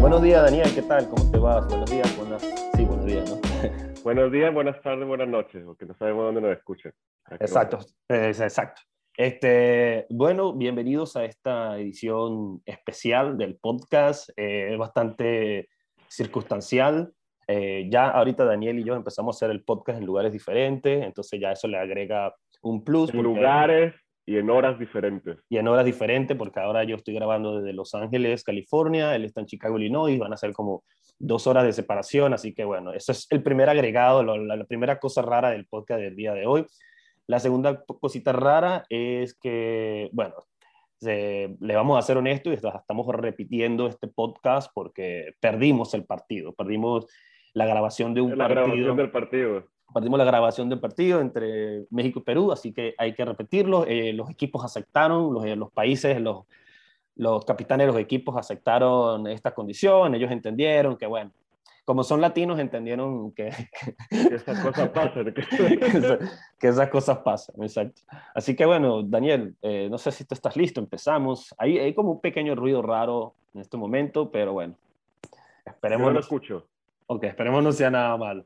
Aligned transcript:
Buenos 0.00 0.22
días, 0.22 0.42
Daniel, 0.42 0.68
¿qué 0.74 0.82
tal? 0.82 1.08
¿Cómo 1.08 1.30
te 1.30 1.38
vas? 1.38 1.66
Buenos 1.68 1.90
días, 1.90 2.16
buenas... 2.16 2.42
Sí, 2.74 2.84
buenos 2.84 3.06
días, 3.06 3.30
¿no? 3.30 3.40
buenos 4.02 4.32
días, 4.32 4.52
buenas 4.52 4.80
tardes, 4.82 5.06
buenas 5.06 5.28
noches, 5.28 5.62
porque 5.64 5.86
no 5.86 5.94
sabemos 5.94 6.24
dónde 6.24 6.40
nos 6.40 6.56
escuchan. 6.56 6.92
Exacto, 7.38 7.78
exacto. 8.08 8.82
Este, 9.16 10.06
bueno, 10.08 10.54
bienvenidos 10.54 11.14
a 11.16 11.24
esta 11.24 11.78
edición 11.78 12.62
especial 12.64 13.36
del 13.36 13.56
podcast. 13.56 14.30
Eh, 14.36 14.72
es 14.72 14.78
bastante 14.78 15.68
circunstancial. 16.08 17.12
Eh, 17.46 17.88
ya 17.90 18.08
ahorita 18.08 18.44
Daniel 18.44 18.78
y 18.78 18.84
yo 18.84 18.94
empezamos 18.94 19.36
a 19.36 19.36
hacer 19.36 19.50
el 19.50 19.62
podcast 19.62 19.98
en 19.98 20.06
lugares 20.06 20.32
diferentes, 20.32 21.04
entonces 21.04 21.40
ya 21.40 21.52
eso 21.52 21.68
le 21.68 21.78
agrega 21.78 22.34
un 22.62 22.82
plus. 22.82 23.12
En 23.12 23.22
lugares 23.22 23.94
y 24.26 24.36
en 24.36 24.50
horas 24.50 24.78
diferentes. 24.78 25.38
Y 25.48 25.58
en 25.58 25.68
horas 25.68 25.84
diferentes, 25.84 26.36
porque 26.36 26.60
ahora 26.60 26.84
yo 26.84 26.96
estoy 26.96 27.14
grabando 27.14 27.60
desde 27.60 27.72
Los 27.72 27.94
Ángeles, 27.94 28.44
California, 28.44 29.14
él 29.14 29.24
está 29.24 29.40
en 29.40 29.46
Chicago, 29.46 29.78
Illinois, 29.78 30.18
van 30.18 30.32
a 30.32 30.36
ser 30.36 30.52
como 30.52 30.84
dos 31.18 31.46
horas 31.46 31.64
de 31.64 31.72
separación, 31.72 32.32
así 32.32 32.54
que 32.54 32.64
bueno, 32.64 32.92
eso 32.92 33.12
es 33.12 33.26
el 33.30 33.42
primer 33.42 33.68
agregado, 33.68 34.22
la, 34.22 34.56
la 34.56 34.64
primera 34.64 34.98
cosa 34.98 35.22
rara 35.22 35.50
del 35.50 35.66
podcast 35.66 36.00
del 36.00 36.16
día 36.16 36.32
de 36.32 36.46
hoy. 36.46 36.64
La 37.26 37.38
segunda 37.38 37.84
cosita 37.84 38.32
rara 38.32 38.84
es 38.88 39.34
que, 39.34 40.08
bueno, 40.12 40.34
le 41.00 41.74
vamos 41.74 41.98
a 41.98 42.02
ser 42.02 42.16
honestos 42.16 42.52
y 42.52 42.56
estamos 42.56 43.06
repitiendo 43.14 43.86
este 43.86 44.08
podcast 44.08 44.70
porque 44.74 45.34
perdimos 45.40 45.94
el 45.94 46.04
partido, 46.04 46.52
perdimos 46.54 47.06
la 47.54 47.66
grabación 47.66 48.14
de 48.14 48.20
un 48.20 48.36
la 48.36 48.48
partido. 48.48 48.66
Grabación 48.66 48.96
del 48.96 49.10
partido. 49.10 49.64
Perdimos 49.92 50.18
la 50.18 50.24
grabación 50.24 50.68
del 50.68 50.80
partido 50.80 51.20
entre 51.20 51.86
México 51.90 52.20
y 52.20 52.22
Perú, 52.22 52.52
así 52.52 52.72
que 52.72 52.94
hay 52.98 53.14
que 53.14 53.24
repetirlo. 53.24 53.84
Eh, 53.86 54.12
los 54.12 54.30
equipos 54.30 54.64
aceptaron, 54.64 55.32
los, 55.34 55.44
los 55.56 55.70
países, 55.72 56.20
los, 56.20 56.44
los 57.16 57.44
capitanes 57.44 57.86
de 57.86 57.92
los 57.92 58.00
equipos 58.00 58.36
aceptaron 58.36 59.26
esta 59.26 59.52
condición, 59.52 60.14
ellos 60.14 60.30
entendieron 60.30 60.96
que, 60.96 61.06
bueno, 61.06 61.32
como 61.84 62.04
son 62.04 62.20
latinos, 62.20 62.58
entendieron 62.58 63.32
que, 63.32 63.50
que 64.10 64.34
esas 64.36 64.60
cosas 64.60 64.88
pasan. 64.90 65.34
que, 66.58 66.68
esas 66.68 66.88
cosas 66.88 67.18
pasan, 67.18 67.62
exacto. 67.62 68.02
Así 68.34 68.54
que 68.54 68.64
bueno, 68.64 69.02
Daniel, 69.02 69.56
eh, 69.60 69.88
no 69.90 69.98
sé 69.98 70.12
si 70.12 70.24
tú 70.24 70.34
estás 70.34 70.56
listo, 70.56 70.80
empezamos. 70.80 71.54
Hay, 71.58 71.78
hay 71.78 71.92
como 71.92 72.12
un 72.12 72.20
pequeño 72.20 72.54
ruido 72.54 72.80
raro 72.80 73.34
en 73.54 73.62
este 73.62 73.76
momento, 73.76 74.30
pero 74.30 74.52
bueno, 74.52 74.76
esperemos. 75.64 76.06
Yo 76.06 76.12
lo 76.12 76.20
escucho. 76.20 76.66
Ok, 77.06 77.24
esperemos 77.24 77.62
no 77.62 77.72
sea 77.72 77.90
nada 77.90 78.16
malo. 78.16 78.44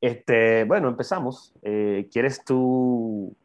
Este, 0.00 0.64
bueno, 0.64 0.88
empezamos. 0.88 1.54
Eh, 1.62 2.08
¿Quieres 2.10 2.42
tú 2.44 3.36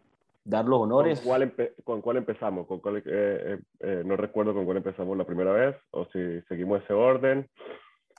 dar 0.43 0.65
los 0.65 0.79
honores? 0.79 1.19
¿Con 1.19 1.27
cuál, 1.27 1.53
con 1.83 2.01
cuál 2.01 2.17
empezamos? 2.17 2.67
¿Con 2.67 2.79
cuál, 2.79 3.03
eh, 3.05 3.59
no 4.05 4.15
recuerdo 4.15 4.53
con 4.53 4.65
cuál 4.65 4.77
empezamos 4.77 5.17
la 5.17 5.25
primera 5.25 5.51
vez, 5.51 5.75
o 5.91 6.05
si 6.05 6.41
seguimos 6.47 6.83
ese 6.83 6.93
orden. 6.93 7.49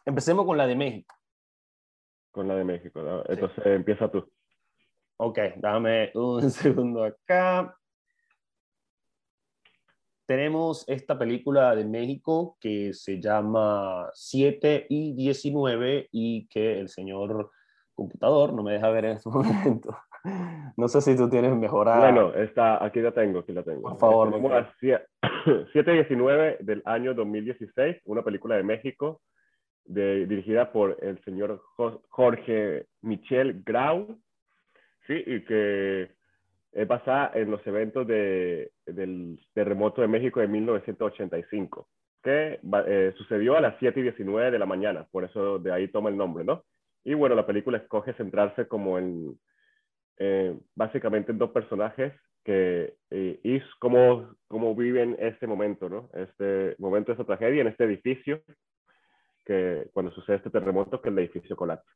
Empecemos 0.04 0.44
con 0.44 0.58
la 0.58 0.66
de 0.66 0.76
México. 0.76 1.14
Con 2.30 2.48
la 2.48 2.54
de 2.54 2.64
México, 2.64 3.02
¿no? 3.02 3.22
entonces 3.26 3.62
sí. 3.64 3.70
empieza 3.70 4.10
tú. 4.10 4.30
Ok, 5.18 5.38
dame 5.56 6.10
un 6.14 6.50
segundo 6.50 7.04
acá. 7.04 7.74
Tenemos 10.26 10.84
esta 10.88 11.16
película 11.16 11.74
de 11.74 11.84
México 11.84 12.58
que 12.60 12.92
se 12.92 13.20
llama 13.20 14.10
7 14.12 14.86
y 14.90 15.14
19 15.14 16.08
y 16.10 16.46
que 16.48 16.80
el 16.80 16.88
señor 16.88 17.52
computador 17.96 18.52
no 18.52 18.62
me 18.62 18.74
deja 18.74 18.88
ver 18.90 19.06
en 19.06 19.16
este 19.16 19.28
momento. 19.30 19.96
No 20.76 20.88
sé 20.88 21.00
si 21.00 21.16
tú 21.16 21.28
tienes 21.28 21.54
mejorada. 21.56 22.00
Bueno, 22.00 22.34
está, 22.34 22.84
aquí 22.84 23.00
la 23.00 23.12
tengo, 23.12 23.40
aquí 23.40 23.52
la 23.52 23.62
tengo. 23.62 23.82
Por 23.82 23.98
favor. 23.98 24.30
Vamos 24.30 24.52
a 24.52 24.72
7 24.80 25.04
y 25.74 25.94
19 25.94 26.58
del 26.60 26.82
año 26.84 27.14
2016, 27.14 28.02
una 28.04 28.22
película 28.22 28.56
de 28.56 28.62
México 28.62 29.20
de, 29.86 30.26
dirigida 30.26 30.72
por 30.72 30.96
el 31.00 31.22
señor 31.24 31.62
Jorge 32.08 32.86
Michel 33.02 33.62
Grau, 33.64 34.18
¿sí? 35.06 35.22
y 35.26 35.40
que 35.44 36.10
es 36.72 36.88
basada 36.88 37.30
en 37.34 37.50
los 37.50 37.66
eventos 37.66 38.06
de, 38.06 38.72
del 38.84 39.40
terremoto 39.54 40.02
de 40.02 40.08
México 40.08 40.40
de 40.40 40.48
1985, 40.48 41.88
que 42.22 42.60
eh, 42.86 43.14
sucedió 43.16 43.56
a 43.56 43.60
las 43.60 43.76
7 43.78 44.00
y 44.00 44.02
19 44.02 44.50
de 44.50 44.58
la 44.58 44.66
mañana, 44.66 45.06
por 45.10 45.24
eso 45.24 45.58
de 45.58 45.72
ahí 45.72 45.88
toma 45.88 46.10
el 46.10 46.16
nombre, 46.16 46.44
¿no? 46.44 46.64
Y 47.06 47.14
bueno, 47.14 47.36
la 47.36 47.46
película 47.46 47.78
escoge 47.78 48.14
centrarse 48.14 48.66
como 48.66 48.98
en, 48.98 49.38
eh, 50.18 50.58
básicamente 50.74 51.30
en 51.30 51.38
dos 51.38 51.52
personajes 51.52 52.12
que, 52.42 52.96
eh, 53.10 53.38
y 53.44 53.60
cómo, 53.78 54.34
cómo 54.48 54.74
viven 54.74 55.16
este 55.20 55.46
momento, 55.46 55.88
¿no? 55.88 56.10
Este 56.14 56.74
momento 56.80 57.12
de 57.12 57.12
esta 57.12 57.24
tragedia 57.24 57.60
en 57.60 57.68
este 57.68 57.84
edificio 57.84 58.42
que 59.44 59.88
cuando 59.92 60.10
sucede 60.10 60.38
este 60.38 60.50
terremoto 60.50 61.00
que 61.00 61.10
el 61.10 61.18
edificio 61.20 61.54
colapsa. 61.54 61.88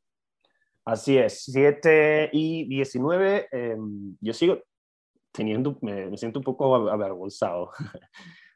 Así 0.85 1.19
es, 1.19 1.43
7 1.43 2.31
y 2.33 2.69
19, 2.69 3.49
eh, 3.51 3.77
yo 4.21 4.33
sigo 4.33 4.63
teniendo, 5.33 5.77
me, 5.83 6.07
me, 6.07 6.17
siento 6.19 6.39
un 6.39 6.45
poco 6.45 6.89
avergonzado. 6.89 7.73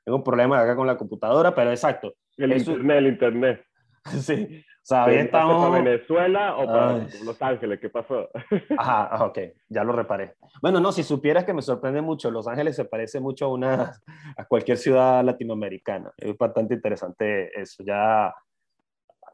Tengo 0.04 0.18
un 0.18 0.24
problema 0.24 0.60
acá 0.60 0.76
con 0.76 0.86
la 0.86 0.96
computadora, 0.96 1.52
pero 1.52 1.70
exacto. 1.70 2.14
El 2.36 2.52
Eso, 2.52 2.70
internet, 2.70 2.98
el 2.98 3.06
internet. 3.08 3.64
Sí, 4.20 4.64
o 4.84 4.86
sea, 4.86 5.04
ahí 5.04 5.16
estamos... 5.16 5.66
¿Para 5.66 5.82
Venezuela 5.82 6.56
o 6.56 6.66
para 6.66 6.94
Ay. 6.96 7.08
Los 7.24 7.40
Ángeles? 7.40 7.80
¿Qué 7.80 7.88
pasó? 7.88 8.28
Ajá, 8.78 9.24
ok, 9.24 9.38
ya 9.68 9.82
lo 9.82 9.92
reparé. 9.92 10.34
Bueno, 10.60 10.78
no, 10.78 10.92
si 10.92 11.02
supieras 11.02 11.44
que 11.44 11.54
me 11.54 11.62
sorprende 11.62 12.02
mucho, 12.02 12.30
Los 12.30 12.46
Ángeles 12.46 12.76
se 12.76 12.84
parece 12.84 13.18
mucho 13.18 13.46
a, 13.46 13.48
una, 13.48 13.92
a 14.36 14.44
cualquier 14.44 14.76
ciudad 14.76 15.24
latinoamericana. 15.24 16.12
Es 16.18 16.36
bastante 16.36 16.74
interesante 16.74 17.50
eso. 17.58 17.82
Ya 17.82 18.34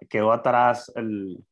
quedó 0.08 0.32
atrás 0.32 0.92
el, 0.94 1.44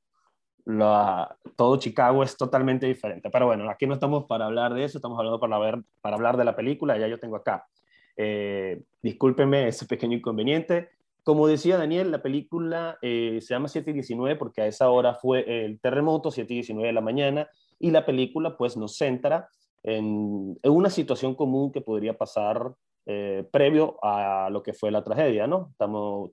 la, 0.69 1.37
todo 1.57 1.79
Chicago 1.79 2.23
es 2.23 2.37
totalmente 2.37 2.87
diferente. 2.87 3.31
Pero 3.31 3.47
bueno, 3.47 3.69
aquí 3.71 3.87
no 3.87 3.95
estamos 3.95 4.27
para 4.27 4.47
hablar 4.47 4.75
de 4.75 4.85
eso, 4.85 4.99
estamos 4.99 5.19
hablando 5.19 5.41
para, 5.41 5.59
ver, 5.59 5.83
para 6.01 6.17
hablar 6.17 6.37
de 6.37 6.45
la 6.45 6.55
película, 6.55 6.99
ya 6.99 7.09
yo 7.09 7.19
tengo 7.19 7.37
acá. 7.37 7.67
Eh, 8.17 8.83
discúlpeme 9.03 9.69
ese 9.69 9.87
pequeño 9.87 10.17
inconveniente. 10.17 10.91
Como 11.29 11.47
decía 11.47 11.77
Daniel, 11.77 12.11
la 12.11 12.23
película 12.23 12.97
eh, 13.03 13.41
se 13.43 13.53
llama 13.53 13.69
7 13.69 13.91
y 13.91 13.93
19 13.93 14.37
porque 14.37 14.63
a 14.63 14.67
esa 14.67 14.89
hora 14.89 15.13
fue 15.13 15.67
el 15.67 15.79
terremoto, 15.79 16.31
7 16.31 16.51
y 16.55 16.57
19 16.57 16.87
de 16.87 16.95
la 16.95 17.03
mañana, 17.03 17.51
y 17.79 17.91
la 17.91 18.07
película 18.07 18.57
pues 18.57 18.79
nos 18.79 18.97
centra 18.97 19.51
en, 19.83 20.59
una 20.65 20.89
situación 20.89 21.35
común 21.35 21.71
que 21.71 21.83
podría 21.83 22.17
pasar 22.17 22.73
eh, 23.05 23.47
previo 23.53 23.99
a 24.03 24.49
lo 24.51 24.63
que 24.63 24.73
fue 24.73 24.91
la 24.91 25.05
tragedia, 25.05 25.47
¿no? 25.47 25.75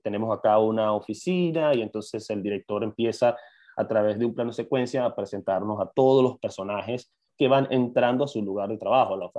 Tenemos 0.02 0.34
acá 0.34 0.58
una 0.60 0.94
oficina 0.94 1.74
y 1.74 1.82
entonces 1.82 2.30
el 2.30 2.42
director 2.42 2.82
empieza 2.82 3.36
a 3.76 3.86
través 3.86 4.18
de 4.18 4.24
un 4.24 4.34
plano 4.34 4.50
secuencia 4.50 5.04
a 5.04 5.14
presentarnos 5.14 5.78
a 5.78 5.90
todos 5.94 6.22
los 6.22 6.38
personajes 6.38 7.12
que 7.36 7.48
van 7.48 7.68
entrando 7.70 8.24
a 8.24 8.28
su 8.28 8.40
lugar 8.40 8.70
de 8.70 8.78
trabajo. 8.78 9.30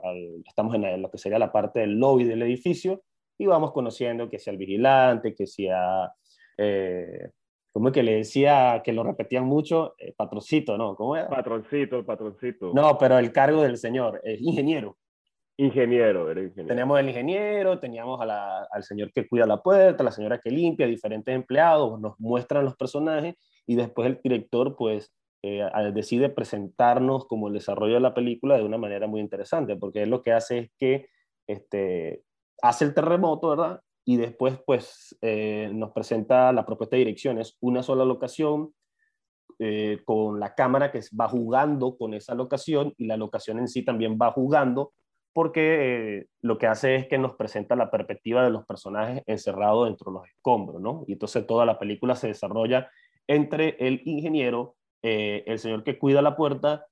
Estamos 0.45 0.75
en 0.75 1.01
lo 1.01 1.09
que 1.09 1.17
sería 1.17 1.39
la 1.39 1.51
parte 1.51 1.79
del 1.79 1.97
lobby 1.97 2.25
del 2.25 2.43
edificio 2.43 3.01
y 3.37 3.45
vamos 3.45 3.71
conociendo 3.71 4.29
que 4.29 4.39
sea 4.39 4.51
el 4.51 4.57
vigilante, 4.57 5.35
que 5.35 5.47
sea, 5.47 6.11
eh, 6.57 7.29
como 7.71 7.91
que 7.91 8.03
le 8.03 8.17
decía, 8.17 8.81
que 8.83 8.93
lo 8.93 9.03
repetían 9.03 9.45
mucho, 9.45 9.95
eh, 9.99 10.13
patroncito, 10.15 10.77
¿no? 10.77 10.95
¿Cómo 10.95 11.15
era? 11.15 11.29
Patroncito, 11.29 12.05
patroncito. 12.05 12.71
No, 12.73 12.97
pero 12.97 13.17
el 13.19 13.31
cargo 13.31 13.61
del 13.61 13.77
señor, 13.77 14.21
es 14.23 14.41
ingeniero. 14.41 14.97
Ingeniero, 15.59 16.29
era 16.29 16.41
ingeniero. 16.41 16.67
Teníamos 16.67 16.99
el 16.99 17.09
ingeniero, 17.09 17.79
teníamos 17.79 18.21
a 18.21 18.25
la, 18.25 18.67
al 18.71 18.83
señor 18.83 19.11
que 19.11 19.27
cuida 19.27 19.45
la 19.45 19.61
puerta, 19.61 20.03
la 20.03 20.11
señora 20.11 20.39
que 20.39 20.51
limpia, 20.51 20.85
diferentes 20.85 21.33
empleados, 21.33 21.99
nos 21.99 22.19
muestran 22.19 22.63
los 22.63 22.75
personajes 22.75 23.35
y 23.65 23.75
después 23.75 24.07
el 24.07 24.19
director 24.23 24.75
pues 24.75 25.11
eh, 25.43 25.67
decide 25.93 26.29
presentarnos 26.29 27.25
como 27.25 27.47
el 27.47 27.55
desarrollo 27.55 27.95
de 27.95 27.99
la 27.99 28.13
película 28.13 28.57
de 28.57 28.63
una 28.63 28.77
manera 28.77 29.07
muy 29.07 29.19
interesante, 29.19 29.75
porque 29.75 30.03
él 30.03 30.09
lo 30.09 30.21
que 30.21 30.31
hace 30.31 30.57
es 30.59 30.71
que 30.77 31.07
este, 31.47 32.23
hace 32.61 32.85
el 32.85 32.93
terremoto, 32.93 33.49
¿verdad? 33.49 33.81
Y 34.05 34.17
después 34.17 34.59
pues 34.65 35.17
eh, 35.21 35.69
nos 35.73 35.91
presenta 35.91 36.51
la 36.53 36.65
propuesta 36.65 36.95
de 36.95 36.99
dirección, 37.05 37.39
es 37.39 37.57
una 37.61 37.83
sola 37.83 38.05
locación, 38.05 38.73
eh, 39.59 40.01
con 40.05 40.39
la 40.39 40.53
cámara 40.53 40.91
que 40.91 41.01
va 41.19 41.27
jugando 41.27 41.97
con 41.97 42.13
esa 42.13 42.35
locación 42.35 42.93
y 42.95 43.07
la 43.07 43.17
locación 43.17 43.57
en 43.57 43.67
sí 43.67 43.83
también 43.83 44.15
va 44.21 44.31
jugando 44.31 44.93
porque 45.33 46.17
eh, 46.17 46.25
lo 46.41 46.57
que 46.57 46.67
hace 46.67 46.95
es 46.95 47.07
que 47.07 47.17
nos 47.17 47.35
presenta 47.35 47.75
la 47.75 47.89
perspectiva 47.89 48.43
de 48.43 48.49
los 48.49 48.65
personajes 48.65 49.23
encerrados 49.25 49.85
dentro 49.85 50.11
de 50.11 50.19
los 50.19 50.27
escombros, 50.27 50.81
¿no? 50.81 51.05
Y 51.07 51.13
entonces 51.13 51.45
toda 51.47 51.65
la 51.65 51.77
película 51.77 52.15
se 52.15 52.27
desarrolla 52.27 52.89
entre 53.27 53.77
el 53.79 54.01
ingeniero, 54.05 54.75
eh, 55.03 55.43
el 55.47 55.59
señor 55.59 55.83
que 55.83 55.97
cuida 55.97 56.21
la 56.21 56.35
puerta 56.35 56.85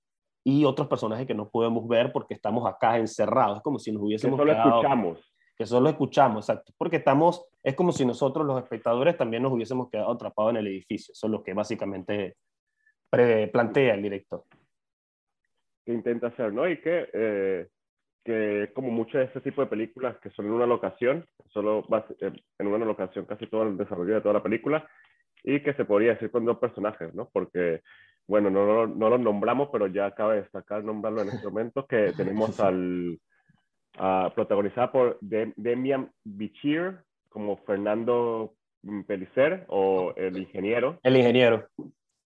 y 0.43 0.63
otros 0.63 0.87
personajes 0.87 1.25
que 1.25 1.33
no 1.33 1.49
podemos 1.49 1.87
ver 1.87 2.11
porque 2.11 2.35
estamos 2.35 2.67
acá 2.67 2.97
encerrados, 2.97 3.57
es 3.57 3.63
como 3.63 3.79
si 3.79 3.91
nos 3.91 4.03
hubiésemos 4.03 4.37
que 4.37 4.41
solo 4.41 4.53
quedado, 4.53 4.69
escuchamos. 4.69 5.34
Que 5.57 5.65
solo 5.65 5.89
escuchamos, 5.89 6.49
exacto, 6.49 6.73
porque 6.77 6.97
estamos, 6.97 7.45
es 7.63 7.75
como 7.75 7.91
si 7.91 8.05
nosotros 8.05 8.45
los 8.45 8.61
espectadores 8.61 9.17
también 9.17 9.43
nos 9.43 9.53
hubiésemos 9.53 9.89
quedado 9.89 10.11
atrapados 10.11 10.51
en 10.51 10.57
el 10.57 10.67
edificio, 10.67 11.13
eso 11.13 11.27
es 11.27 11.31
lo 11.31 11.43
que 11.43 11.53
básicamente 11.53 12.35
plantea 13.09 13.93
el 13.93 14.01
director. 14.01 14.43
Que 15.85 15.93
intenta 15.93 16.27
hacer, 16.27 16.53
¿no? 16.53 16.67
Y 16.67 16.81
que... 16.81 17.09
Eh 17.13 17.67
que 18.25 18.71
como 18.73 18.89
muchas 18.89 19.19
de 19.19 19.25
este 19.25 19.41
tipo 19.41 19.61
de 19.61 19.67
películas 19.67 20.17
que 20.17 20.31
son 20.31 20.47
en 20.47 20.51
una 20.51 20.65
locación, 20.65 21.25
solo 21.53 21.85
eh, 22.19 22.31
en 22.57 22.67
una 22.67 22.83
locación 22.83 23.25
casi 23.25 23.45
todo 23.45 23.63
el 23.63 23.77
desarrollo 23.77 24.15
de 24.15 24.21
toda 24.21 24.33
la 24.33 24.43
película, 24.43 24.89
y 25.43 25.61
que 25.61 25.75
se 25.75 25.85
podría 25.85 26.13
decir 26.13 26.31
con 26.31 26.43
dos 26.43 26.57
personajes, 26.57 27.13
¿no? 27.13 27.29
Porque, 27.31 27.81
bueno, 28.27 28.49
no, 28.49 28.65
no, 28.65 28.87
no 28.87 29.09
los 29.09 29.19
nombramos, 29.19 29.69
pero 29.71 29.85
ya 29.85 30.09
cabe 30.15 30.41
destacar 30.41 30.83
nombrarlo 30.83 31.21
en 31.21 31.29
este 31.29 31.45
momento, 31.47 31.85
que 31.85 32.13
tenemos 32.17 32.59
al 32.59 33.19
uh, 33.99 34.29
protagonizada 34.33 34.91
por 34.91 35.17
Demian 35.21 36.11
Bichir 36.23 36.99
como 37.29 37.57
Fernando 37.57 38.53
Pelicer 39.07 39.65
o 39.67 40.13
el 40.15 40.37
ingeniero. 40.37 40.99
El 41.03 41.17
ingeniero. 41.17 41.67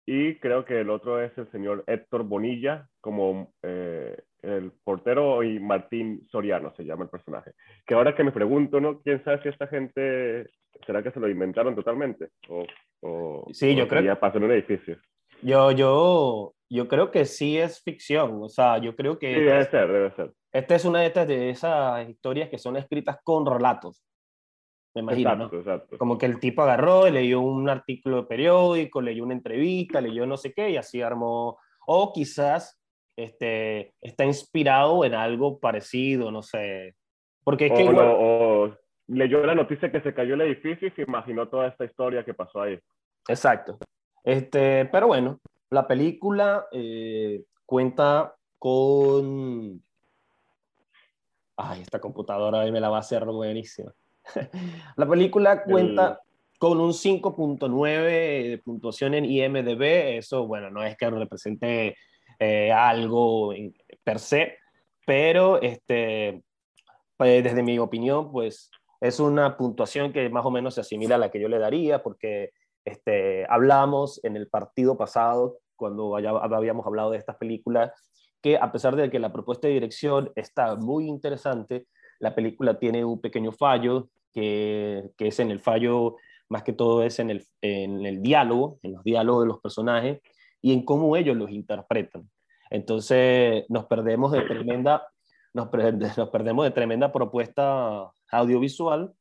Y 0.06 0.36
creo 0.40 0.66
que 0.66 0.82
el 0.82 0.90
otro 0.90 1.22
es 1.22 1.36
el 1.38 1.50
señor 1.52 1.84
Héctor 1.88 2.24
Bonilla 2.24 2.88
como 3.00 3.54
eh, 3.64 4.18
el 4.42 4.72
portero 4.84 5.44
y 5.44 5.60
Martín 5.60 6.28
Soriano 6.30 6.74
se 6.76 6.84
llama 6.84 7.04
el 7.04 7.10
personaje. 7.10 7.52
Que 7.86 7.94
ahora 7.94 8.16
que 8.16 8.24
me 8.24 8.32
pregunto, 8.32 8.82
¿no? 8.82 9.00
¿Quién 9.02 9.24
sabe 9.24 9.42
si 9.44 9.50
esta 9.50 9.68
gente, 9.68 10.50
será 10.86 11.04
que 11.04 11.12
se 11.12 11.20
lo 11.20 11.30
inventaron 11.30 11.76
totalmente? 11.76 12.30
O, 12.50 12.66
o 13.02 13.48
sí, 13.54 13.76
yo 13.76 13.88
creo 13.88 14.04
que... 14.04 14.20
pasó 14.20 14.38
en 14.38 14.46
un 14.46 14.52
edificio. 14.52 14.98
Yo, 15.44 15.72
yo, 15.72 16.54
yo 16.70 16.88
creo 16.88 17.12
que 17.12 17.26
sí 17.26 17.58
es 17.58 17.82
ficción, 17.82 18.40
o 18.42 18.50
sea, 18.50 18.80
yo 18.80 18.96
creo 18.96 19.18
que... 19.18 19.34
Sí, 19.34 19.40
debe 19.42 19.66
ser, 19.66 19.88
debe 19.88 20.12
ser. 20.16 20.32
Esta 20.52 20.76
es 20.76 20.86
una 20.86 21.00
de, 21.00 21.08
estas, 21.08 21.28
de 21.28 21.50
esas 21.50 22.10
historias 22.10 22.50
que 22.50 22.58
son 22.58 22.76
escritas 22.78 23.18
con 23.24 23.46
relatos 23.46 24.04
me 24.94 25.02
imagino, 25.02 25.32
exacto, 25.32 25.58
exacto. 25.58 25.98
Como 25.98 26.18
que 26.18 26.26
el 26.26 26.40
tipo 26.40 26.62
agarró, 26.62 27.10
leyó 27.10 27.40
un 27.40 27.70
artículo 27.70 28.18
de 28.18 28.28
periódico, 28.28 29.02
leyó 29.02 29.24
una 29.24 29.34
entrevista, 29.34 30.02
leyó 30.02 30.26
no 30.26 30.36
sé 30.36 30.54
qué 30.54 30.72
y 30.72 30.78
así 30.78 31.02
armó, 31.02 31.58
o 31.88 32.12
quizás 32.12 32.82
este, 33.16 33.94
está 34.02 34.26
inspirado 34.26 35.06
en 35.06 35.14
algo 35.14 35.60
parecido, 35.60 36.30
no 36.32 36.42
sé. 36.42 36.96
Porque 37.44 37.68
es 37.68 37.74
que 37.74 37.90
o, 37.90 38.76
leyó 39.08 39.46
la 39.46 39.56
noticia 39.56 39.92
que 39.92 40.02
se 40.02 40.14
cayó 40.14 40.34
el 40.34 40.42
edificio 40.42 40.90
y 40.90 40.92
se 40.92 41.04
imaginó 41.04 41.48
toda 41.48 41.68
esta 41.68 41.86
historia 41.86 42.26
que 42.26 42.34
pasó 42.34 42.62
ahí. 42.62 42.78
Exacto. 43.30 43.78
Este, 44.24 44.86
pero 44.86 45.08
bueno, 45.08 45.40
la 45.70 45.88
película 45.88 46.68
eh, 46.72 47.44
cuenta 47.66 48.36
con... 48.60 49.82
Ay, 51.58 51.82
esta 51.82 52.00
computadora 52.00 52.70
me 52.72 52.80
la 52.80 52.90
va 52.90 52.98
a 52.98 53.02
hacer 53.02 53.26
buenísima. 53.26 53.94
la 54.96 55.08
película 55.08 55.64
cuenta 55.64 56.22
con 56.60 56.80
un 56.80 56.92
5.9 56.92 58.50
de 58.50 58.62
puntuación 58.64 59.14
en 59.16 59.26
IMDB. 59.26 60.18
Eso, 60.18 60.46
bueno, 60.46 60.70
no 60.70 60.84
es 60.84 60.96
que 60.96 61.10
represente 61.10 61.96
eh, 62.40 62.72
algo 62.72 63.54
per 64.04 64.20
se, 64.20 64.58
pero 65.06 65.62
este, 65.62 66.44
pues, 67.18 67.44
desde 67.44 67.64
mi 67.64 67.80
opinión, 67.80 68.32
pues 68.32 68.70
es 69.00 69.20
una 69.20 69.58
puntuación 69.58 70.14
que 70.14 70.30
más 70.30 70.46
o 70.46 70.52
menos 70.52 70.76
se 70.76 70.82
asimila 70.82 71.16
a 71.16 71.18
la 71.18 71.32
que 71.32 71.40
yo 71.40 71.48
le 71.48 71.58
daría, 71.58 72.04
porque 72.04 72.52
este, 72.86 73.46
hablamos 73.50 74.24
en 74.24 74.36
el 74.36 74.48
partido 74.48 74.98
pasado, 74.98 75.58
cuando 75.76 76.16
habíamos 76.16 76.86
hablado 76.86 77.10
de 77.10 77.18
estas 77.18 77.38
películas, 77.38 77.92
que 78.42 78.58
a 78.58 78.72
pesar 78.72 78.96
de 78.96 79.10
que 79.10 79.20
la 79.20 79.32
propuesta 79.32 79.68
de 79.68 79.76
dirección 79.76 80.32
está 80.36 80.76
muy 80.76 81.08
interesante, 81.08 81.88
la 82.20 82.36
película 82.36 82.80
tiene 82.80 83.06
un 83.06 83.22
pequeño 83.22 83.52
fallo, 83.52 84.10
que, 84.34 85.12
que 85.18 85.28
es 85.28 85.40
en 85.40 85.52
el 85.52 85.60
fallo, 85.60 86.16
más 86.50 86.64
que 86.64 86.74
todo 86.74 87.04
es 87.04 87.20
en 87.20 87.30
el, 87.30 87.46
en 87.62 88.06
el 88.06 88.22
diálogo, 88.22 88.80
en 88.84 88.94
los 88.94 89.04
diálogos 89.04 89.44
de 89.44 89.48
los 89.48 89.62
personajes 89.62 90.22
y 90.62 90.74
en 90.74 90.84
cómo 90.84 91.16
ellos 91.16 91.38
los 91.38 91.50
interpretan. 91.50 92.30
Entonces 92.70 93.66
nos 93.70 93.86
perdemos 93.86 94.32
de 94.32 94.42
tremenda, 94.42 95.08
nos, 95.54 95.70
nos 96.18 96.30
perdemos 96.30 96.66
de 96.66 96.72
tremenda 96.72 97.12
propuesta 97.12 98.12
audiovisual 98.32 99.14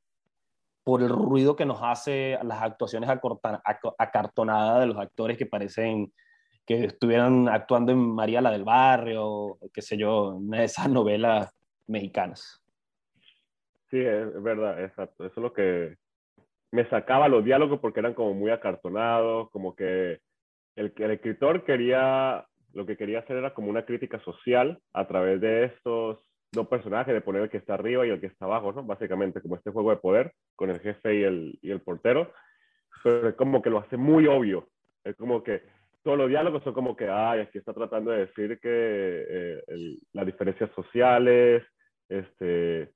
por 0.83 1.03
el 1.03 1.11
ruido 1.11 1.57
que 1.57 1.67
nos 1.67 1.79
hace 1.83 2.39
las 2.43 2.63
actuaciones 2.63 3.11
acartonadas 3.99 4.81
de 4.81 4.87
los 4.87 4.97
actores 4.99 5.39
que 5.39 5.47
parecen 5.47 6.13
que 6.71 6.85
estuvieran 6.85 7.49
actuando 7.49 7.91
en 7.91 7.99
María 7.99 8.41
la 8.41 8.53
del 8.53 8.63
Barrio, 8.63 9.59
qué 9.75 9.83
sé 9.83 9.97
yo, 9.97 10.37
una 10.37 10.59
de 10.59 10.67
esas 10.67 10.89
novelas 10.89 11.53
mexicanas. 11.89 12.63
Sí, 13.91 13.99
es 13.99 14.41
verdad, 14.41 14.81
exacto. 14.85 15.27
Eso 15.27 15.35
es 15.41 15.43
lo 15.43 15.53
que 15.53 15.97
me 16.71 16.89
sacaba 16.89 17.27
los 17.27 17.45
diálogos 17.45 17.81
porque 17.81 17.99
eran 17.99 18.15
como 18.15 18.35
muy 18.35 18.53
acartonados, 18.53 19.51
como 19.51 19.75
que 19.75 20.21
el, 20.77 20.93
el 20.97 21.11
escritor 21.11 21.65
quería, 21.65 22.47
lo 22.73 22.87
que 22.87 22.97
quería 22.97 23.19
hacer 23.19 23.39
era 23.39 23.53
como 23.53 23.69
una 23.69 23.85
crítica 23.85 24.21
social 24.21 24.79
a 24.93 25.09
través 25.09 25.41
de 25.41 25.65
estos 25.65 26.25
dos 26.53 26.69
personajes, 26.69 27.13
de 27.13 27.21
poner 27.21 27.43
el 27.43 27.51
que 27.51 27.57
está 27.57 27.75
arriba 27.75 28.07
y 28.07 28.11
el 28.11 28.21
que 28.21 28.29
está 28.29 28.45
abajo, 28.45 28.71
¿no? 28.71 28.85
Básicamente, 28.85 29.43
como 29.43 29.57
este 29.57 29.73
juego 29.73 29.91
de 29.91 29.97
poder 29.97 30.35
con 30.55 30.71
el 30.71 30.79
jefe 30.79 31.17
y 31.17 31.25
el, 31.25 31.59
y 31.63 31.73
el 31.73 31.81
portero, 31.81 32.33
pero 33.03 33.31
es 33.31 33.35
como 33.35 33.61
que 33.61 33.71
lo 33.71 33.81
hace 33.81 33.97
muy 33.97 34.29
obvio. 34.29 34.69
Es 35.03 35.17
como 35.17 35.43
que 35.43 35.80
todos 36.03 36.19
los 36.19 36.29
diálogos 36.29 36.63
son 36.65 36.75
como 36.75 36.97
que, 36.97 37.09
ay, 37.09 37.41
aquí 37.41 37.59
está 37.59 37.73
tratando 37.73 38.11
de 38.11 38.27
decir 38.27 38.59
que 38.61 38.69
eh, 38.69 39.63
las 40.13 40.27
diferencias 40.27 40.71
sociales, 40.75 41.63
este, 42.09 42.93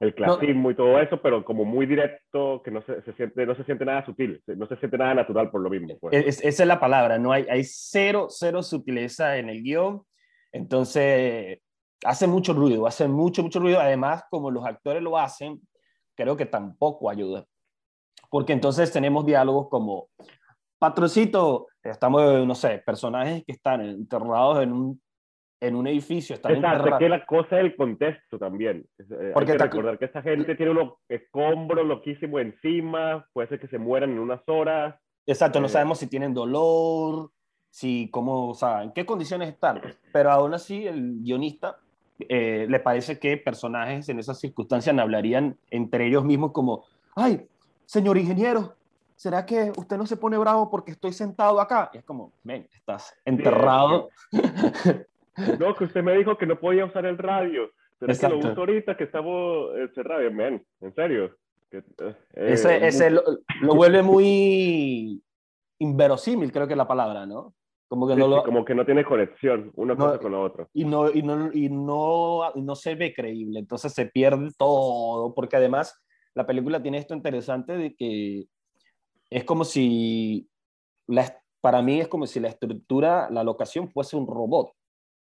el 0.00 0.14
clasismo 0.14 0.70
y 0.70 0.74
todo 0.74 0.98
eso, 1.00 1.20
pero 1.20 1.44
como 1.44 1.64
muy 1.64 1.86
directo, 1.86 2.62
que 2.62 2.70
no 2.70 2.82
se, 2.82 3.02
se, 3.02 3.12
siente, 3.14 3.44
no 3.44 3.54
se 3.54 3.64
siente 3.64 3.84
nada 3.84 4.04
sutil, 4.04 4.42
no 4.46 4.66
se 4.66 4.76
siente 4.76 4.96
nada 4.96 5.14
natural 5.14 5.50
por 5.50 5.60
lo 5.60 5.70
mismo. 5.70 5.98
Pues. 6.00 6.14
esa 6.42 6.62
es 6.62 6.66
la 6.66 6.80
palabra, 6.80 7.18
no 7.18 7.32
hay, 7.32 7.46
hay 7.50 7.64
cero, 7.64 8.28
cero 8.30 8.62
sutileza 8.62 9.36
en 9.38 9.48
el 9.48 9.62
guion, 9.62 10.02
entonces 10.52 11.60
hace 12.04 12.26
mucho 12.26 12.52
ruido, 12.52 12.86
hace 12.86 13.08
mucho, 13.08 13.42
mucho 13.42 13.58
ruido, 13.58 13.80
además 13.80 14.24
como 14.30 14.50
los 14.50 14.64
actores 14.64 15.02
lo 15.02 15.18
hacen, 15.18 15.60
creo 16.14 16.36
que 16.36 16.46
tampoco 16.46 17.10
ayuda, 17.10 17.44
porque 18.30 18.52
entonces 18.52 18.92
tenemos 18.92 19.26
diálogos 19.26 19.68
como, 19.68 20.08
patrocito, 20.78 21.66
estamos, 21.82 22.46
no 22.46 22.54
sé, 22.54 22.82
personajes 22.84 23.44
que 23.44 23.52
están 23.52 23.80
enterrados 23.82 24.62
en 24.62 24.72
un 24.72 25.00
en 25.60 25.74
un 25.74 25.86
edificio. 25.86 26.36
Están 26.36 26.56
Exacto, 26.56 26.98
que 26.98 27.08
la 27.08 27.26
cosa 27.26 27.56
del 27.56 27.74
contexto 27.74 28.38
también. 28.38 28.86
Eh, 28.98 29.30
Porque 29.34 29.52
hay 29.52 29.58
que 29.58 29.64
recordar 29.64 29.98
que 29.98 30.04
esta 30.04 30.22
gente 30.22 30.54
tiene 30.54 30.72
unos 30.72 30.94
escombros 31.08 31.86
loquísimos 31.86 32.40
encima, 32.40 33.26
puede 33.32 33.48
ser 33.48 33.60
que 33.60 33.68
se 33.68 33.78
mueran 33.78 34.10
en 34.10 34.18
unas 34.18 34.40
horas. 34.46 34.94
Exacto, 35.26 35.60
no 35.60 35.66
eh, 35.66 35.70
sabemos 35.70 35.98
si 35.98 36.06
tienen 36.06 36.32
dolor, 36.32 37.30
si 37.70 38.08
cómo, 38.10 38.50
o 38.50 38.54
sea, 38.54 38.82
en 38.82 38.92
qué 38.92 39.04
condiciones 39.04 39.48
están. 39.48 39.80
Pero 40.12 40.30
aún 40.30 40.54
así, 40.54 40.86
el 40.86 41.20
guionista 41.22 41.78
eh, 42.20 42.66
le 42.68 42.80
parece 42.80 43.18
que 43.18 43.36
personajes 43.36 44.08
en 44.08 44.18
esas 44.18 44.38
circunstancias 44.38 44.96
hablarían 44.96 45.56
entre 45.70 46.06
ellos 46.06 46.24
mismos 46.24 46.52
como, 46.52 46.84
ay, 47.16 47.46
señor 47.84 48.16
ingeniero, 48.16 48.74
¿será 49.18 49.44
que 49.44 49.72
usted 49.76 49.96
no 49.96 50.06
se 50.06 50.16
pone 50.16 50.38
bravo 50.38 50.70
porque 50.70 50.92
estoy 50.92 51.12
sentado 51.12 51.60
acá? 51.60 51.90
Y 51.92 51.98
es 51.98 52.04
como, 52.04 52.32
ven, 52.44 52.66
estás 52.72 53.14
enterrado. 53.24 54.08
No, 55.60 55.72
que 55.76 55.84
usted 55.84 56.02
me 56.02 56.16
dijo 56.16 56.36
que 56.36 56.46
no 56.46 56.58
podía 56.58 56.84
usar 56.84 57.06
el 57.06 57.16
radio. 57.16 57.70
Pero 57.98 58.10
es 58.10 58.18
que 58.18 58.28
lo 58.28 58.38
uso 58.38 58.54
ahorita 58.56 58.96
que 58.96 59.04
estamos 59.04 59.70
encerrados. 59.76 60.32
Men, 60.32 60.66
en 60.80 60.92
serio. 60.94 61.36
Eh, 61.70 61.82
ese, 62.34 62.84
ese 62.84 63.10
lo, 63.10 63.22
vuelve 63.62 64.02
muy 64.02 65.22
inverosímil, 65.78 66.50
creo 66.50 66.66
que 66.66 66.72
es 66.72 66.78
la 66.78 66.88
palabra, 66.88 67.24
¿no? 67.24 67.54
Como 67.86 68.08
que, 68.08 68.16
no, 68.16 68.42
como 68.42 68.64
que 68.64 68.74
no 68.74 68.84
tiene 68.84 69.04
conexión 69.04 69.70
una 69.76 69.94
cosa 69.94 70.18
con 70.18 70.32
la 70.32 70.40
otra. 70.40 70.66
Y 70.72 70.84
no, 70.84 71.08
y, 71.08 71.22
no, 71.22 71.50
y, 71.52 71.68
no, 71.68 72.52
no 72.54 72.74
se 72.74 72.96
ve 72.96 73.14
creíble, 73.14 73.60
entonces 73.60 73.94
se 73.94 74.06
pierde 74.06 74.50
todo, 74.58 75.34
porque 75.34 75.56
además 75.56 76.02
la 76.34 76.46
película 76.46 76.82
tiene 76.82 76.98
esto 76.98 77.14
interesante 77.14 77.76
de 77.76 77.94
que 77.94 78.46
es 79.30 79.44
como 79.44 79.64
si, 79.64 80.48
la, 81.06 81.40
para 81.60 81.82
mí 81.82 82.00
es 82.00 82.08
como 82.08 82.26
si 82.26 82.40
la 82.40 82.48
estructura, 82.48 83.28
la 83.30 83.44
locación 83.44 83.90
fuese 83.90 84.16
un 84.16 84.26
robot 84.26 84.72